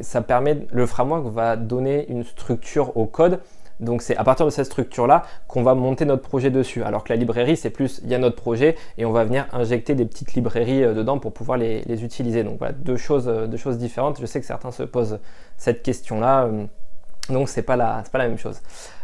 ça 0.00 0.20
permet, 0.20 0.66
le 0.70 0.86
framework 0.86 1.26
va 1.26 1.56
donner 1.56 2.06
une 2.08 2.24
structure 2.24 2.96
au 2.96 3.06
code. 3.06 3.40
Donc 3.78 4.00
c'est 4.00 4.16
à 4.16 4.24
partir 4.24 4.46
de 4.46 4.50
cette 4.50 4.66
structure-là 4.66 5.24
qu'on 5.48 5.62
va 5.62 5.74
monter 5.74 6.06
notre 6.06 6.22
projet 6.22 6.50
dessus. 6.50 6.82
Alors 6.82 7.04
que 7.04 7.12
la 7.12 7.16
librairie, 7.16 7.56
c'est 7.56 7.70
plus, 7.70 8.00
il 8.04 8.10
y 8.10 8.14
a 8.14 8.18
notre 8.18 8.36
projet 8.36 8.74
et 8.96 9.04
on 9.04 9.12
va 9.12 9.24
venir 9.24 9.46
injecter 9.52 9.94
des 9.94 10.06
petites 10.06 10.32
librairies 10.32 10.82
euh, 10.82 10.94
dedans 10.94 11.18
pour 11.18 11.32
pouvoir 11.32 11.58
les, 11.58 12.04
utiliser. 12.04 12.42
Donc 12.42 12.58
voilà, 12.58 12.72
deux 12.72 12.96
choses, 12.96 13.28
euh, 13.28 13.46
deux 13.46 13.58
choses 13.58 13.76
différentes. 13.76 14.18
Je 14.18 14.24
sais 14.24 14.40
que 14.40 14.46
certains 14.46 14.70
se 14.70 14.82
posent 14.82 15.18
cette 15.58 15.82
question-là. 15.82 16.48
Euh, 17.30 17.34
donc 17.34 17.48
c'est 17.48 17.62
pas 17.62 17.76
la, 17.76 18.02
pas 18.10 18.18
la 18.18 18.28
même 18.28 18.38
chose. 18.38 18.60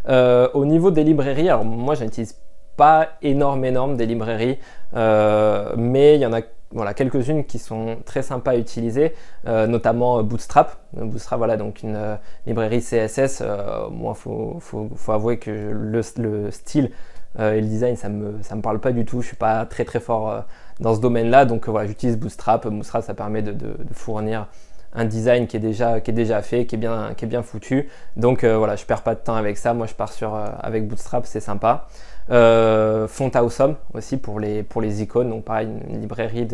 au 0.08 0.64
niveau 0.64 0.90
des 0.90 1.04
librairies, 1.04 1.48
alors 1.48 1.64
moi 1.64 1.94
j'utilise 1.94 2.36
pas 2.76 3.10
énorme, 3.22 3.64
énorme 3.64 3.96
des 3.96 4.06
librairies, 4.06 4.58
euh, 4.94 5.72
mais 5.76 6.16
il 6.16 6.20
y 6.20 6.26
en 6.26 6.32
a 6.32 6.94
quelques-unes 6.94 7.44
qui 7.44 7.58
sont 7.58 7.98
très 8.04 8.22
sympas 8.22 8.52
à 8.52 8.56
utiliser, 8.56 9.14
euh, 9.46 9.66
notamment 9.66 10.22
Bootstrap. 10.22 10.78
Bootstrap, 10.94 11.38
voilà, 11.38 11.56
donc 11.56 11.82
une 11.82 11.96
euh, 11.96 12.16
librairie 12.46 12.80
CSS. 12.80 13.42
moi, 13.90 14.14
faut, 14.14 14.58
faut, 14.60 15.12
avouer 15.12 15.38
que 15.38 15.50
le, 15.50 16.00
le 16.18 16.50
style 16.50 16.90
et 17.38 17.60
le 17.62 17.66
design, 17.66 17.96
ça 17.96 18.10
me, 18.10 18.32
me 18.32 18.60
parle 18.60 18.78
pas 18.78 18.92
du 18.92 19.06
tout. 19.06 19.22
Je 19.22 19.28
suis 19.28 19.36
pas 19.36 19.64
très 19.64 19.84
très 19.84 20.00
fort 20.00 20.44
dans 20.80 20.94
ce 20.94 21.00
domaine-là, 21.00 21.46
donc 21.46 21.68
voilà, 21.68 21.86
j'utilise 21.86 22.18
Bootstrap. 22.18 22.66
Bootstrap, 22.68 23.02
ça 23.04 23.14
permet 23.14 23.42
de, 23.42 23.54
fournir 23.92 24.48
un 24.94 25.04
design 25.04 25.46
qui 25.46 25.56
est 25.56 25.60
déjà, 25.60 26.00
qui 26.00 26.10
est 26.10 26.14
déjà 26.14 26.42
fait, 26.42 26.66
qui 26.66 26.74
est 26.74 26.78
bien, 26.78 27.14
qui 27.16 27.24
est 27.24 27.28
bien 27.28 27.42
foutu. 27.42 27.88
Donc 28.16 28.44
voilà, 28.44 28.76
je 28.76 28.84
perds 28.84 29.02
pas 29.02 29.14
de 29.14 29.20
temps 29.20 29.36
avec 29.36 29.56
ça. 29.58 29.74
Moi, 29.74 29.86
je 29.86 29.94
pars 29.94 30.12
sur 30.12 30.34
avec 30.34 30.86
Bootstrap, 30.86 31.26
c'est 31.26 31.40
sympa. 31.40 31.88
Euh, 32.30 33.08
Font 33.08 33.30
Awesome 33.30 33.76
aussi 33.94 34.16
pour 34.16 34.38
les, 34.38 34.62
pour 34.62 34.80
les 34.80 35.02
icônes. 35.02 35.30
Donc 35.30 35.44
pareil, 35.44 35.68
une 35.88 36.00
librairie 36.00 36.46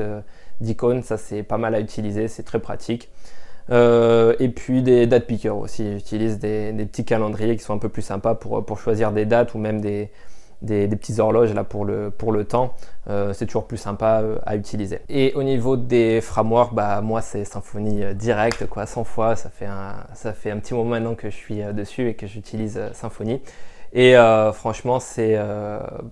d'icônes, 0.60 1.02
ça 1.02 1.16
c'est 1.16 1.42
pas 1.42 1.58
mal 1.58 1.74
à 1.74 1.80
utiliser, 1.80 2.28
c'est 2.28 2.44
très 2.44 2.60
pratique. 2.60 3.10
et 3.70 4.52
puis 4.54 4.82
des 4.82 5.06
date 5.06 5.26
pickers 5.26 5.56
aussi. 5.56 5.94
J'utilise 5.94 6.38
des, 6.38 6.72
petits 6.72 7.04
calendriers 7.04 7.56
qui 7.56 7.62
sont 7.62 7.74
un 7.74 7.78
peu 7.78 7.88
plus 7.88 8.02
sympas 8.02 8.34
pour, 8.34 8.64
pour 8.64 8.78
choisir 8.78 9.12
des 9.12 9.24
dates 9.24 9.54
ou 9.54 9.58
même 9.58 9.80
des, 9.80 10.10
des, 10.62 10.88
petites 10.88 11.18
horloges 11.18 11.54
là 11.54 11.64
pour 11.64 11.84
le, 11.84 12.10
pour 12.10 12.32
le 12.32 12.44
temps. 12.44 12.74
Euh, 13.08 13.32
c'est 13.32 13.46
toujours 13.46 13.66
plus 13.66 13.76
sympa 13.76 14.20
euh, 14.22 14.38
à 14.44 14.56
utiliser. 14.56 15.00
Et 15.08 15.32
au 15.34 15.42
niveau 15.42 15.76
des 15.76 16.20
frameworks, 16.20 16.74
bah, 16.74 17.00
moi 17.00 17.22
c'est 17.22 17.44
Symfony 17.44 18.04
euh, 18.04 18.14
direct, 18.14 18.66
quoi, 18.66 18.86
100 18.86 19.04
fois. 19.04 19.36
Ça 19.36 19.50
fait, 19.50 19.66
un, 19.66 19.94
ça 20.14 20.32
fait 20.32 20.50
un 20.50 20.58
petit 20.58 20.74
moment 20.74 20.90
maintenant 20.90 21.14
que 21.14 21.30
je 21.30 21.36
suis 21.36 21.62
dessus 21.72 22.08
et 22.08 22.14
que 22.14 22.26
j'utilise 22.26 22.80
Symfony. 22.92 23.40
Et 23.94 24.16
franchement, 24.52 25.00
c'est 25.00 25.38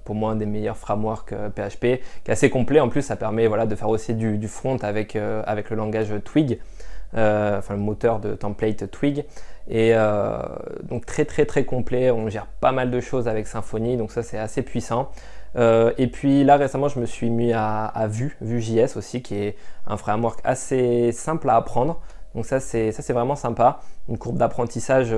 pour 0.04 0.14
moi 0.14 0.30
un 0.30 0.36
des 0.36 0.46
meilleurs 0.46 0.78
frameworks 0.78 1.34
PHP, 1.54 2.00
qui 2.24 2.28
est 2.28 2.30
assez 2.30 2.48
complet. 2.48 2.80
En 2.80 2.88
plus, 2.88 3.02
ça 3.02 3.16
permet 3.16 3.48
voilà, 3.48 3.66
de 3.66 3.74
faire 3.74 3.90
aussi 3.90 4.14
du, 4.14 4.48
front 4.48 4.78
avec, 4.78 5.14
avec 5.14 5.68
le 5.68 5.76
langage 5.76 6.10
Twig. 6.24 6.58
Enfin 7.12 7.74
le 7.74 7.76
moteur 7.76 8.18
de 8.18 8.34
template 8.34 8.90
Twig. 8.90 9.26
Et 9.68 9.92
euh, 9.94 10.38
donc 10.82 11.06
très 11.06 11.24
très 11.24 11.44
très 11.44 11.64
complet, 11.64 12.10
on 12.10 12.28
gère 12.28 12.46
pas 12.46 12.72
mal 12.72 12.90
de 12.90 13.00
choses 13.00 13.26
avec 13.26 13.46
Symfony, 13.46 13.96
donc 13.96 14.12
ça 14.12 14.22
c'est 14.22 14.38
assez 14.38 14.62
puissant. 14.62 15.10
Euh, 15.56 15.92
et 15.98 16.06
puis 16.06 16.44
là 16.44 16.56
récemment 16.56 16.88
je 16.88 17.00
me 17.00 17.06
suis 17.06 17.30
mis 17.30 17.52
à, 17.52 17.84
à 17.86 18.06
Vue, 18.06 18.36
Vue.js 18.40 18.96
aussi, 18.96 19.22
qui 19.22 19.36
est 19.36 19.56
un 19.86 19.96
framework 19.96 20.40
assez 20.44 21.10
simple 21.12 21.48
à 21.50 21.56
apprendre. 21.56 22.00
Donc 22.34 22.46
ça 22.46 22.60
c'est 22.60 22.92
vraiment 23.12 23.36
sympa. 23.36 23.80
Une 24.08 24.18
courbe 24.18 24.36
d'apprentissage 24.36 25.14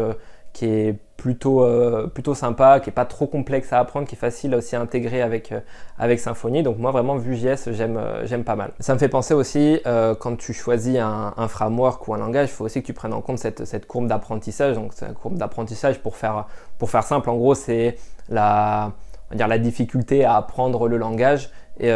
qui 0.58 0.64
est 0.66 0.96
plutôt, 1.16 1.62
euh, 1.62 2.08
plutôt 2.08 2.34
sympa, 2.34 2.80
qui 2.80 2.90
est 2.90 2.92
pas 2.92 3.04
trop 3.04 3.28
complexe 3.28 3.72
à 3.72 3.78
apprendre, 3.78 4.08
qui 4.08 4.16
est 4.16 4.18
facile 4.18 4.56
aussi 4.56 4.74
à 4.74 4.80
intégrer 4.80 5.22
avec, 5.22 5.52
euh, 5.52 5.60
avec 6.00 6.18
Symfony. 6.18 6.64
Donc 6.64 6.78
moi 6.78 6.90
vraiment 6.90 7.14
Vue.js 7.14 7.70
j'aime 7.70 7.96
euh, 7.96 8.26
j'aime 8.26 8.42
pas 8.42 8.56
mal. 8.56 8.72
Ça 8.80 8.92
me 8.92 8.98
fait 8.98 9.08
penser 9.08 9.34
aussi 9.34 9.80
quand 9.84 10.36
tu 10.36 10.52
choisis 10.52 10.98
un, 10.98 11.48
framework 11.48 12.08
ou 12.08 12.14
un 12.14 12.18
langage, 12.18 12.48
il 12.48 12.52
faut 12.52 12.64
aussi 12.64 12.80
que 12.80 12.86
tu 12.86 12.92
prennes 12.92 13.12
en 13.12 13.20
compte 13.20 13.38
cette, 13.38 13.66
cette 13.66 13.86
courbe 13.86 14.08
d'apprentissage. 14.08 14.74
Donc 14.74 14.94
cette 14.94 15.14
courbe 15.14 15.36
d'apprentissage 15.36 16.00
pour 16.00 16.16
faire, 16.16 16.46
pour 16.78 16.90
faire 16.90 17.04
simple, 17.04 17.30
en 17.30 17.36
gros 17.36 17.54
c'est 17.54 17.96
la, 18.28 18.90
la 19.30 19.58
difficulté 19.58 20.24
à 20.24 20.34
apprendre 20.34 20.88
le 20.88 20.96
langage 20.96 21.50
et 21.80 21.92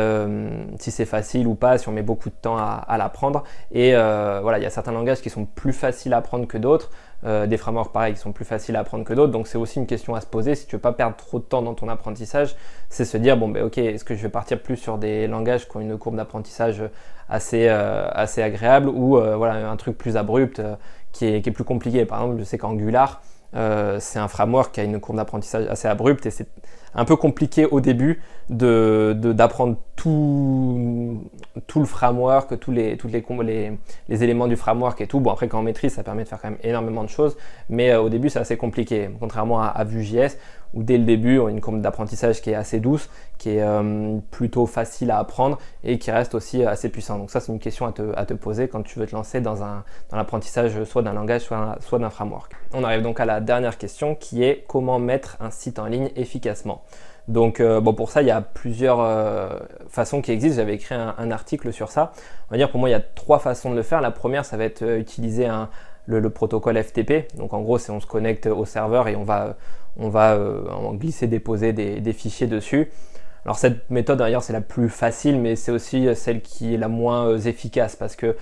si 0.78 0.92
c'est 0.92 1.04
facile 1.04 1.48
ou 1.48 1.56
pas, 1.56 1.76
si 1.78 1.88
on 1.88 1.92
met 1.92 2.02
beaucoup 2.02 2.30
de 2.30 2.36
temps 2.40 2.56
à 2.56 2.96
l'apprendre. 2.96 3.42
Et 3.72 3.92
voilà, 3.92 4.58
il 4.58 4.62
y 4.62 4.66
a 4.66 4.70
certains 4.70 4.92
langages 4.92 5.20
qui 5.20 5.30
sont 5.30 5.44
plus 5.44 5.72
faciles 5.72 6.14
à 6.14 6.18
apprendre 6.18 6.46
que 6.46 6.58
d'autres. 6.58 6.90
Euh, 7.24 7.46
des 7.46 7.56
frameworks 7.56 7.92
pareils 7.92 8.14
qui 8.14 8.18
sont 8.18 8.32
plus 8.32 8.44
faciles 8.44 8.74
à 8.74 8.80
apprendre 8.80 9.04
que 9.04 9.14
d'autres. 9.14 9.30
Donc 9.30 9.46
c'est 9.46 9.58
aussi 9.58 9.78
une 9.78 9.86
question 9.86 10.16
à 10.16 10.20
se 10.20 10.26
poser 10.26 10.56
si 10.56 10.66
tu 10.66 10.74
veux 10.74 10.82
pas 10.82 10.90
perdre 10.90 11.14
trop 11.14 11.38
de 11.38 11.44
temps 11.44 11.62
dans 11.62 11.74
ton 11.74 11.88
apprentissage, 11.88 12.56
c'est 12.88 13.04
se 13.04 13.16
dire 13.16 13.36
bon 13.36 13.48
ben 13.48 13.62
ok 13.62 13.78
est-ce 13.78 14.02
que 14.02 14.16
je 14.16 14.22
vais 14.22 14.28
partir 14.28 14.60
plus 14.60 14.76
sur 14.76 14.98
des 14.98 15.28
langages 15.28 15.68
qui 15.68 15.76
ont 15.76 15.80
une 15.80 15.96
courbe 15.98 16.16
d'apprentissage 16.16 16.82
assez 17.28 17.68
euh, 17.68 18.08
agréable 18.38 18.88
ou 18.88 19.18
euh, 19.18 19.36
voilà 19.36 19.70
un 19.70 19.76
truc 19.76 19.96
plus 19.96 20.16
abrupt 20.16 20.60
qui 21.12 21.26
est, 21.26 21.50
plus 21.52 21.62
compliqué. 21.62 22.04
Par 22.06 22.22
exemple 22.22 22.40
je 22.40 22.44
sais 22.44 22.58
qu'Angular 22.58 23.22
c'est 23.52 24.18
un 24.18 24.28
framework 24.28 24.74
qui 24.74 24.80
a 24.80 24.82
une 24.82 24.98
courbe 24.98 25.18
d'apprentissage 25.18 25.68
assez 25.68 25.86
abrupte 25.86 26.26
et 26.26 26.30
c'est 26.30 26.48
un 26.94 27.04
peu 27.04 27.14
compliqué 27.14 27.66
au 27.66 27.80
début 27.80 28.20
d'apprendre 28.48 29.74
de, 29.74 29.78
tout, 29.94 31.22
tout 31.66 31.80
le 31.80 31.86
framework, 31.86 32.58
tous 32.58 32.70
les, 32.70 32.96
éléments 34.08 34.46
du 34.46 34.56
framework 34.56 35.00
et 35.00 35.06
tout. 35.06 35.20
Bon, 35.20 35.30
après, 35.30 35.48
quand 35.48 35.60
on 35.60 35.62
maîtrise, 35.62 35.94
ça 35.94 36.02
permet 36.02 36.24
de 36.24 36.28
faire 36.28 36.40
quand 36.40 36.50
même 36.50 36.58
énormément 36.62 37.04
de 37.04 37.08
choses, 37.08 37.36
mais 37.68 37.90
euh, 37.90 38.02
au 38.02 38.08
début, 38.08 38.30
c'est 38.30 38.38
assez 38.38 38.56
compliqué, 38.56 39.10
contrairement 39.20 39.62
à, 39.62 39.84
Vue.js, 39.84 40.38
où 40.74 40.82
dès 40.82 40.96
le 40.96 41.04
début, 41.04 41.38
on 41.38 41.48
a 41.48 41.50
une 41.50 41.60
courbe 41.60 41.80
d'apprentissage 41.80 42.40
qui 42.40 42.50
est 42.50 42.54
assez 42.54 42.80
douce, 42.80 43.10
qui 43.36 43.50
est 43.50 43.62
euh, 43.62 44.18
plutôt 44.30 44.64
facile 44.66 45.10
à 45.10 45.18
apprendre 45.18 45.58
et 45.84 45.98
qui 45.98 46.10
reste 46.10 46.34
aussi 46.34 46.64
assez 46.64 46.88
puissant. 46.88 47.18
Donc 47.18 47.30
ça, 47.30 47.40
c'est 47.40 47.52
une 47.52 47.58
question 47.58 47.86
à 47.86 47.92
te, 47.92 48.34
poser 48.34 48.68
quand 48.68 48.82
tu 48.82 48.98
veux 48.98 49.06
te 49.06 49.14
lancer 49.14 49.40
dans, 49.40 49.56
dans 49.56 50.16
l'apprentissage 50.16 50.82
soit 50.84 51.02
d'un 51.02 51.12
langage, 51.12 51.42
soit, 51.42 51.76
soit 51.80 51.98
d'un 51.98 52.10
framework. 52.10 52.52
On 52.72 52.84
arrive 52.84 53.02
donc 53.02 53.20
à 53.20 53.26
la 53.26 53.40
dernière 53.40 53.76
question 53.76 54.14
qui 54.14 54.42
est 54.42 54.64
comment 54.66 54.98
mettre 54.98 55.36
un 55.40 55.50
site 55.50 55.78
en 55.78 55.86
ligne 55.86 56.10
efficacement? 56.16 56.82
Donc 57.28 57.60
euh, 57.60 57.80
bon 57.80 57.94
pour 57.94 58.10
ça 58.10 58.20
il 58.20 58.28
y 58.28 58.32
a 58.32 58.40
plusieurs 58.40 59.00
euh, 59.00 59.58
façons 59.88 60.22
qui 60.22 60.32
existent. 60.32 60.56
J'avais 60.56 60.74
écrit 60.74 60.94
un, 60.94 61.30
article 61.30 61.72
sur 61.72 61.90
ça. 61.90 62.12
On 62.48 62.54
va 62.54 62.56
dire 62.56 62.70
pour 62.70 62.80
moi 62.80 62.88
il 62.88 62.92
y 62.92 62.96
a 62.96 63.00
trois 63.00 63.38
façons 63.38 63.70
de 63.70 63.76
le 63.76 63.82
faire. 63.82 64.00
La 64.00 64.10
première 64.10 64.44
ça 64.44 64.56
va 64.56 64.64
être 64.64 64.82
euh, 64.82 64.98
utiliser 64.98 65.48
le, 66.06 66.30
protocole 66.30 66.82
FTP. 66.82 67.34
Donc 67.36 67.52
en 67.54 67.60
gros 67.60 67.78
c'est 67.78 67.92
on 67.92 68.00
se 68.00 68.06
connecte 68.06 68.46
au 68.46 68.64
serveur 68.64 69.08
et 69.08 69.14
on 69.16 69.24
va, 69.24 69.56
on 69.96 70.08
va 70.08 70.36
glisser 70.94 71.28
déposer 71.28 71.72
des, 71.72 72.12
fichiers 72.12 72.48
dessus. 72.48 72.90
Alors 73.44 73.58
cette 73.58 73.90
méthode 73.90 74.18
d'ailleurs 74.18 74.42
c'est 74.42 74.52
la 74.52 74.60
plus 74.60 74.88
facile 74.88 75.38
mais 75.38 75.56
c'est 75.56 75.72
aussi 75.72 76.08
celle 76.14 76.42
qui 76.42 76.74
est 76.74 76.78
la 76.78 76.88
moins 76.88 77.36
efficace 77.38 77.96
parce 77.96 78.14
que 78.14 78.36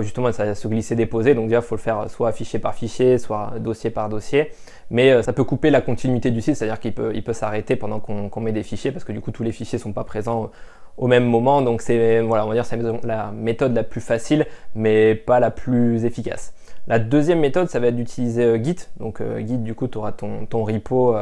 justement 0.00 0.32
ça 0.32 0.44
va 0.44 0.54
se 0.54 0.66
glisser 0.66 0.96
déposer 0.96 1.34
donc 1.34 1.48
déjà 1.48 1.58
il 1.58 1.64
faut 1.64 1.76
le 1.76 1.80
faire 1.80 2.08
soit 2.10 2.32
fichier 2.32 2.58
par 2.58 2.74
fichier 2.74 3.18
soit 3.18 3.54
dossier 3.58 3.90
par 3.90 4.08
dossier. 4.08 4.50
Mais 4.90 5.10
euh, 5.10 5.22
ça 5.22 5.32
peut 5.32 5.44
couper 5.44 5.70
la 5.70 5.80
continuité 5.80 6.30
du 6.30 6.40
site, 6.40 6.56
c'est-à-dire 6.56 6.80
qu'il 6.80 6.94
peut, 6.94 7.12
il 7.14 7.22
peut 7.22 7.32
s'arrêter 7.32 7.76
pendant 7.76 8.00
qu'on 8.00 8.40
met 8.40 8.52
des 8.52 8.62
fichiers, 8.62 8.92
parce 8.92 9.04
que 9.04 9.12
du 9.12 9.20
coup 9.20 9.30
tous 9.30 9.42
les 9.42 9.52
fichiers 9.52 9.78
sont 9.78 9.92
pas 9.92 10.04
présents 10.04 10.50
au 10.96 11.06
même 11.06 11.26
moment, 11.26 11.62
donc 11.62 11.80
c'est 11.80 12.20
voilà, 12.20 12.44
on 12.44 12.48
va 12.48 12.54
dire 12.54 12.66
c'est 12.66 12.78
la 13.04 13.30
méthode 13.30 13.74
la 13.74 13.84
plus 13.84 14.00
facile, 14.00 14.46
mais 14.74 15.14
pas 15.14 15.40
la 15.40 15.50
plus 15.50 16.04
efficace. 16.04 16.54
La 16.88 16.98
deuxième 16.98 17.40
méthode, 17.40 17.68
ça 17.68 17.80
va 17.80 17.88
être 17.88 17.96
d'utiliser 17.96 18.42
euh, 18.42 18.64
Git. 18.64 18.76
Donc 18.98 19.20
euh, 19.20 19.46
Git, 19.46 19.58
du 19.58 19.74
coup, 19.74 19.88
tu 19.88 19.98
auras 19.98 20.12
ton, 20.12 20.46
repo 20.50 21.14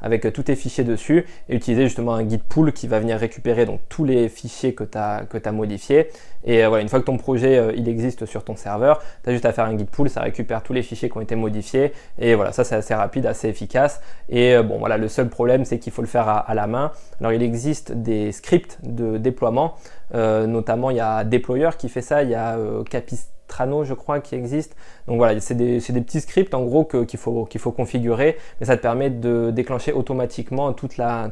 avec 0.00 0.30
tous 0.32 0.42
tes 0.42 0.56
fichiers 0.56 0.82
dessus 0.82 1.24
et 1.48 1.54
utiliser 1.54 1.84
justement 1.84 2.14
un 2.14 2.28
Git 2.28 2.38
pool 2.38 2.72
qui 2.72 2.88
va 2.88 2.98
venir 2.98 3.16
récupérer 3.16 3.64
donc 3.64 3.80
tous 3.88 4.04
les 4.04 4.28
fichiers 4.28 4.74
que 4.74 4.82
tu 4.82 4.98
as, 4.98 5.52
modifiés. 5.52 6.08
Et 6.44 6.66
voilà, 6.66 6.82
une 6.82 6.88
fois 6.88 6.98
que 6.98 7.04
ton 7.04 7.16
projet 7.16 7.72
il 7.76 7.88
existe 7.88 8.26
sur 8.26 8.44
ton 8.44 8.56
serveur, 8.56 9.00
tu 9.22 9.30
as 9.30 9.32
juste 9.32 9.46
à 9.46 9.52
faire 9.52 9.64
un 9.64 9.78
Git 9.78 9.84
pool, 9.84 10.10
ça 10.10 10.20
récupère 10.20 10.62
tous 10.62 10.72
les 10.72 10.82
fichiers 10.82 11.08
qui 11.08 11.16
ont 11.16 11.20
été 11.20 11.36
modifiés. 11.36 11.92
Et 12.18 12.34
voilà, 12.34 12.52
ça 12.52 12.64
c'est 12.64 12.74
assez 12.74 12.94
rapide, 12.94 13.24
assez 13.24 13.48
efficace. 13.48 14.00
Et 14.28 14.60
bon, 14.62 14.78
voilà, 14.78 14.98
le 14.98 15.08
seul 15.08 15.28
problème 15.30 15.64
c'est 15.64 15.78
qu'il 15.78 15.92
faut 15.92 16.02
le 16.02 16.08
faire 16.08 16.28
à, 16.28 16.54
la 16.54 16.66
main. 16.66 16.90
Alors 17.20 17.32
il 17.32 17.42
existe 17.42 17.92
des 17.92 18.32
scripts 18.32 18.78
de 18.82 19.16
déploiement, 19.16 19.76
notamment 20.12 20.90
il 20.90 20.96
y 20.96 21.00
a 21.00 21.24
Deployer 21.24 21.70
qui 21.78 21.88
fait 21.88 22.02
ça, 22.02 22.22
il 22.24 22.30
y 22.30 22.34
a 22.34 22.58
Capist 22.90 23.30
Trano, 23.46 23.84
je 23.84 23.94
crois, 23.94 24.20
qui 24.20 24.34
existe. 24.34 24.76
Donc 25.06 25.18
voilà, 25.18 25.40
c'est 25.40 25.54
des, 25.54 25.80
petits 25.80 26.20
scripts 26.20 26.54
en 26.54 26.64
gros 26.64 26.84
qu'il 26.84 27.18
faut, 27.18 27.44
qu'il 27.44 27.60
faut 27.60 27.72
configurer, 27.72 28.36
mais 28.60 28.66
ça 28.66 28.76
te 28.76 28.82
permet 28.82 29.10
de 29.10 29.50
déclencher 29.50 29.92
automatiquement 29.92 30.72
toute 30.72 30.96
la, 30.96 31.30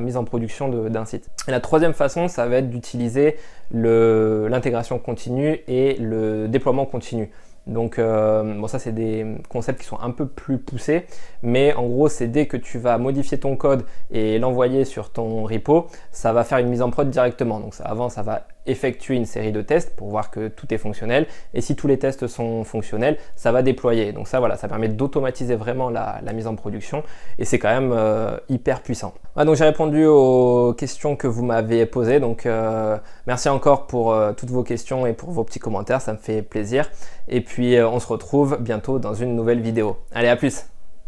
mise 0.00 0.16
en 0.16 0.24
production 0.24 0.68
d'un 0.68 1.04
site. 1.04 1.28
La 1.48 1.60
troisième 1.60 1.94
façon, 1.94 2.28
ça 2.28 2.46
va 2.46 2.56
être 2.56 2.70
d'utiliser 2.70 3.36
l'intégration 3.72 4.98
continue 4.98 5.60
et 5.68 5.94
le 5.94 6.48
déploiement 6.48 6.86
continu. 6.86 7.30
Donc, 7.66 7.98
euh, 7.98 8.42
bon, 8.58 8.66
ça, 8.66 8.78
c'est 8.78 8.92
des 8.92 9.24
concepts 9.48 9.80
qui 9.80 9.86
sont 9.86 10.00
un 10.00 10.10
peu 10.10 10.26
plus 10.26 10.58
poussés, 10.58 11.06
mais 11.42 11.74
en 11.74 11.86
gros, 11.86 12.08
c'est 12.08 12.26
dès 12.26 12.46
que 12.46 12.56
tu 12.56 12.78
vas 12.78 12.98
modifier 12.98 13.38
ton 13.38 13.56
code 13.56 13.84
et 14.10 14.38
l'envoyer 14.38 14.84
sur 14.84 15.10
ton 15.10 15.44
repo, 15.44 15.86
ça 16.10 16.32
va 16.32 16.42
faire 16.42 16.58
une 16.58 16.68
mise 16.68 16.82
en 16.82 16.90
prod 16.90 17.08
directement. 17.08 17.60
Donc, 17.60 17.74
ça, 17.74 17.84
avant, 17.84 18.08
ça 18.08 18.22
va 18.22 18.46
effectuer 18.66 19.16
une 19.16 19.24
série 19.24 19.52
de 19.52 19.62
tests 19.62 19.94
pour 19.96 20.08
voir 20.08 20.30
que 20.30 20.48
tout 20.48 20.72
est 20.72 20.78
fonctionnel. 20.78 21.26
Et 21.54 21.60
si 21.60 21.76
tous 21.76 21.86
les 21.86 21.98
tests 21.98 22.26
sont 22.26 22.64
fonctionnels, 22.64 23.18
ça 23.36 23.52
va 23.52 23.62
déployer. 23.62 24.12
Donc, 24.12 24.28
ça, 24.28 24.38
voilà, 24.38 24.56
ça 24.56 24.68
permet 24.68 24.88
d'automatiser 24.88 25.56
vraiment 25.56 25.90
la, 25.90 26.20
mise 26.32 26.46
en 26.46 26.54
production 26.54 27.02
et 27.38 27.44
c'est 27.44 27.58
quand 27.58 27.68
même 27.68 27.92
euh, 27.92 28.36
hyper 28.48 28.82
puissant. 28.82 29.12
donc, 29.36 29.56
j'ai 29.56 29.64
répondu 29.64 30.06
aux 30.06 30.74
questions 30.74 31.16
que 31.16 31.26
vous 31.26 31.44
m'avez 31.44 31.86
posées. 31.86 32.20
Donc, 32.20 32.46
euh, 32.46 32.96
merci 33.26 33.48
encore 33.48 33.86
pour 33.86 34.16
toutes 34.36 34.50
vos 34.50 34.62
questions 34.62 35.06
et 35.06 35.12
pour 35.12 35.30
vos 35.30 35.44
petits 35.44 35.58
commentaires. 35.58 36.00
Ça 36.00 36.12
me 36.12 36.18
fait 36.18 36.42
plaisir. 36.42 36.88
Et 37.28 37.40
puis, 37.40 37.80
on 37.80 37.98
se 37.98 38.06
retrouve 38.06 38.58
bientôt 38.60 38.98
dans 38.98 39.14
une 39.14 39.34
nouvelle 39.34 39.60
vidéo. 39.60 39.96
Allez, 40.12 40.28
à 40.28 40.36
plus! 40.36 40.69